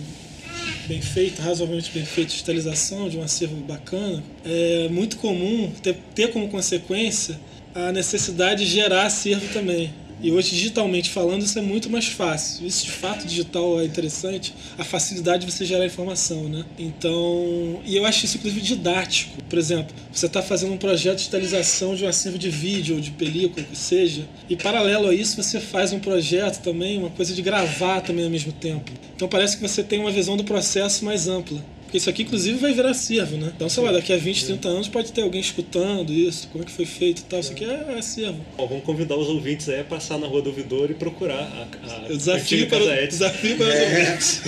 bem 0.86 1.00
feito, 1.00 1.40
razoavelmente 1.40 1.90
bem 1.92 2.04
feito, 2.04 2.28
de 2.28 2.34
digitalização 2.34 3.08
de 3.08 3.16
um 3.16 3.22
acervo 3.22 3.56
bacana, 3.62 4.22
é 4.44 4.88
muito 4.90 5.16
comum 5.16 5.72
ter, 5.82 5.96
ter 6.14 6.30
como 6.32 6.48
consequência 6.48 7.38
a 7.74 7.90
necessidade 7.92 8.64
de 8.64 8.70
gerar 8.70 9.06
acervo 9.06 9.46
também. 9.52 9.92
E 10.20 10.30
hoje, 10.32 10.50
digitalmente 10.50 11.10
falando, 11.10 11.42
isso 11.42 11.58
é 11.58 11.62
muito 11.62 11.90
mais 11.90 12.06
fácil. 12.06 12.66
Isso, 12.66 12.86
de 12.86 12.92
fato, 12.92 13.26
digital 13.26 13.80
é 13.80 13.84
interessante, 13.84 14.54
a 14.78 14.84
facilidade 14.84 15.44
de 15.44 15.52
você 15.52 15.64
gerar 15.64 15.84
informação, 15.84 16.44
né? 16.44 16.64
Então, 16.78 17.80
e 17.84 17.96
eu 17.96 18.06
acho 18.06 18.24
isso, 18.24 18.38
inclusive, 18.38 18.62
didático. 18.62 19.42
Por 19.44 19.58
exemplo, 19.58 19.94
você 20.10 20.26
está 20.26 20.42
fazendo 20.42 20.72
um 20.72 20.78
projeto 20.78 21.16
de 21.16 21.24
digitalização 21.24 21.94
de 21.94 22.04
um 22.04 22.08
acervo 22.08 22.38
de 22.38 22.48
vídeo 22.48 22.96
ou 22.96 23.00
de 23.00 23.10
película, 23.10 23.64
o 23.64 23.70
que 23.70 23.76
seja, 23.76 24.26
e 24.48 24.56
paralelo 24.56 25.08
a 25.08 25.14
isso, 25.14 25.42
você 25.42 25.60
faz 25.60 25.92
um 25.92 25.98
projeto 25.98 26.62
também, 26.62 26.98
uma 26.98 27.10
coisa 27.10 27.34
de 27.34 27.42
gravar 27.42 28.00
também 28.00 28.24
ao 28.24 28.30
mesmo 28.30 28.52
tempo. 28.52 28.90
Então, 29.14 29.28
parece 29.28 29.56
que 29.56 29.62
você 29.62 29.82
tem 29.82 29.98
uma 29.98 30.10
visão 30.10 30.36
do 30.36 30.44
processo 30.44 31.04
mais 31.04 31.28
ampla. 31.28 31.62
Isso 31.96 32.10
aqui, 32.10 32.22
inclusive, 32.22 32.58
vai 32.58 32.72
virar 32.72 32.90
acervo, 32.90 33.36
né? 33.36 33.50
Então, 33.56 33.68
sei 33.68 33.82
lá, 33.82 33.90
daqui 33.92 34.12
a 34.12 34.16
20, 34.16 34.44
30 34.46 34.68
anos 34.68 34.88
pode 34.88 35.12
ter 35.12 35.22
alguém 35.22 35.40
escutando 35.40 36.12
isso, 36.12 36.48
como 36.48 36.62
é 36.62 36.66
que 36.66 36.72
foi 36.72 36.84
feito 36.84 37.20
e 37.20 37.24
tal. 37.24 37.40
Isso 37.40 37.52
aqui 37.52 37.64
é 37.64 37.98
acervo. 37.98 38.38
Bom, 38.56 38.66
vamos 38.68 38.84
convidar 38.84 39.16
os 39.16 39.28
ouvintes 39.28 39.68
aí 39.68 39.80
a 39.80 39.84
passar 39.84 40.18
na 40.18 40.26
Rua 40.26 40.42
do 40.42 40.50
Ouvidor 40.50 40.90
e 40.90 40.94
procurar 40.94 41.40
a, 41.42 41.66
a 42.04 42.08
desafio 42.08 42.66
para, 42.68 42.84
Casa 42.84 43.06
desafio 43.06 43.56
para 43.56 43.66
os 43.68 43.74
ouvintes. 43.80 44.40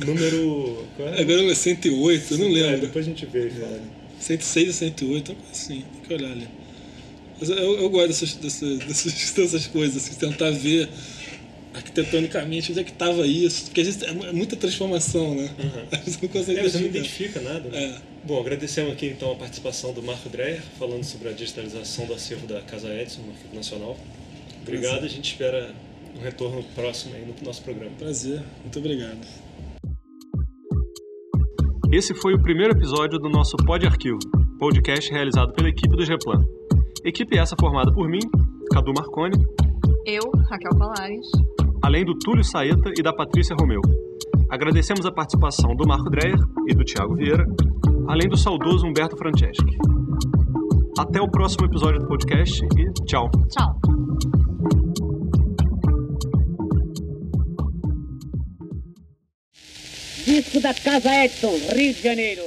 Número. 0.04 0.86
Qual 0.96 1.08
é? 1.08 1.20
Agora 1.20 1.50
é 1.50 1.54
108, 1.54 2.34
eu 2.34 2.38
não 2.38 2.46
É, 2.46 2.50
lembro. 2.50 2.80
depois 2.82 3.06
a 3.06 3.08
gente 3.08 3.26
vê 3.26 3.46
e 3.48 3.50
fala. 3.50 3.80
106 4.18 4.68
e 4.68 4.72
108, 4.72 5.32
uma 5.32 5.38
coisa 5.38 5.52
assim, 5.52 5.82
tem 5.92 6.02
que 6.06 6.14
olhar 6.14 6.32
ali. 6.32 6.48
Eu, 7.40 7.80
eu 7.80 7.88
gosto 7.88 8.08
dessas, 8.08 8.34
dessas, 8.34 8.78
dessas, 8.80 9.30
dessas 9.32 9.66
coisas, 9.66 9.96
assim, 9.96 10.14
tentar 10.18 10.50
ver 10.50 10.90
arquitetonicamente 11.74 12.70
onde 12.72 12.80
é 12.80 12.84
que 12.84 12.90
estava 12.90 13.26
isso. 13.26 13.66
Porque 13.66 13.80
às 13.80 13.86
vezes 13.86 14.02
é 14.02 14.08
é 14.10 14.32
muita 14.32 14.56
transformação, 14.56 15.34
né? 15.34 15.50
Às 15.92 16.00
vezes 16.04 16.20
não 16.20 16.28
consegue 16.28 16.60
É, 16.60 16.62
você 16.68 16.78
não 16.78 16.86
identificar. 16.86 17.40
identifica 17.40 17.40
nada, 17.40 17.68
né? 17.68 17.84
É. 17.96 18.26
Bom, 18.26 18.40
agradecemos 18.40 18.92
aqui 18.92 19.06
então 19.06 19.32
a 19.32 19.36
participação 19.36 19.92
do 19.94 20.02
Marco 20.02 20.28
Dreyer, 20.28 20.62
falando 20.78 21.04
sobre 21.04 21.28
a 21.28 21.32
digitalização 21.32 22.06
do 22.06 22.14
acervo 22.14 22.46
da 22.46 22.60
Casa 22.62 22.92
Edson, 22.94 23.22
no 23.22 23.30
Arquivo 23.32 23.54
Nacional. 23.54 23.96
Obrigado, 24.62 25.04
a 25.04 25.08
gente 25.08 25.30
espera 25.32 25.72
um 26.18 26.20
retorno 26.22 26.62
próximo 26.74 27.14
aí 27.14 27.24
no 27.24 27.34
nosso 27.44 27.62
programa. 27.62 27.92
Prazer, 27.98 28.42
muito 28.62 28.78
obrigado. 28.78 29.18
Esse 31.92 32.14
foi 32.14 32.34
o 32.34 32.42
primeiro 32.42 32.72
episódio 32.72 33.18
do 33.18 33.28
nosso 33.28 33.56
Pod 33.66 33.84
Arquivo, 33.86 34.18
podcast 34.58 35.10
realizado 35.10 35.52
pela 35.54 35.68
equipe 35.68 35.96
do 35.96 36.04
Geplan. 36.04 36.44
Equipe 37.04 37.36
essa 37.38 37.56
formada 37.58 37.90
por 37.92 38.08
mim, 38.08 38.20
Cadu 38.72 38.92
Marconi, 38.94 39.36
Eu, 40.06 40.20
Raquel 40.48 40.76
Palares. 40.78 41.26
além 41.82 42.04
do 42.04 42.14
Túlio 42.18 42.44
Saeta 42.44 42.90
e 42.96 43.02
da 43.02 43.12
Patrícia 43.12 43.56
Romeu. 43.58 43.80
Agradecemos 44.50 45.06
a 45.06 45.12
participação 45.12 45.74
do 45.76 45.86
Marco 45.86 46.10
Dreyer 46.10 46.38
e 46.68 46.74
do 46.74 46.84
Thiago 46.84 47.14
Vieira, 47.14 47.44
além 48.08 48.28
do 48.28 48.36
saudoso 48.36 48.86
Humberto 48.86 49.16
Franceschi. 49.16 49.62
Até 50.98 51.20
o 51.20 51.30
próximo 51.30 51.66
episódio 51.66 52.00
do 52.00 52.06
podcast 52.08 52.64
e 52.76 53.04
tchau! 53.04 53.30
Tchau. 53.48 53.80
Disco 60.24 60.60
da 60.60 60.74
Casa 60.74 61.24
Edson, 61.24 61.52
Rio 61.74 61.94
de 61.94 62.02
Janeiro. 62.02 62.42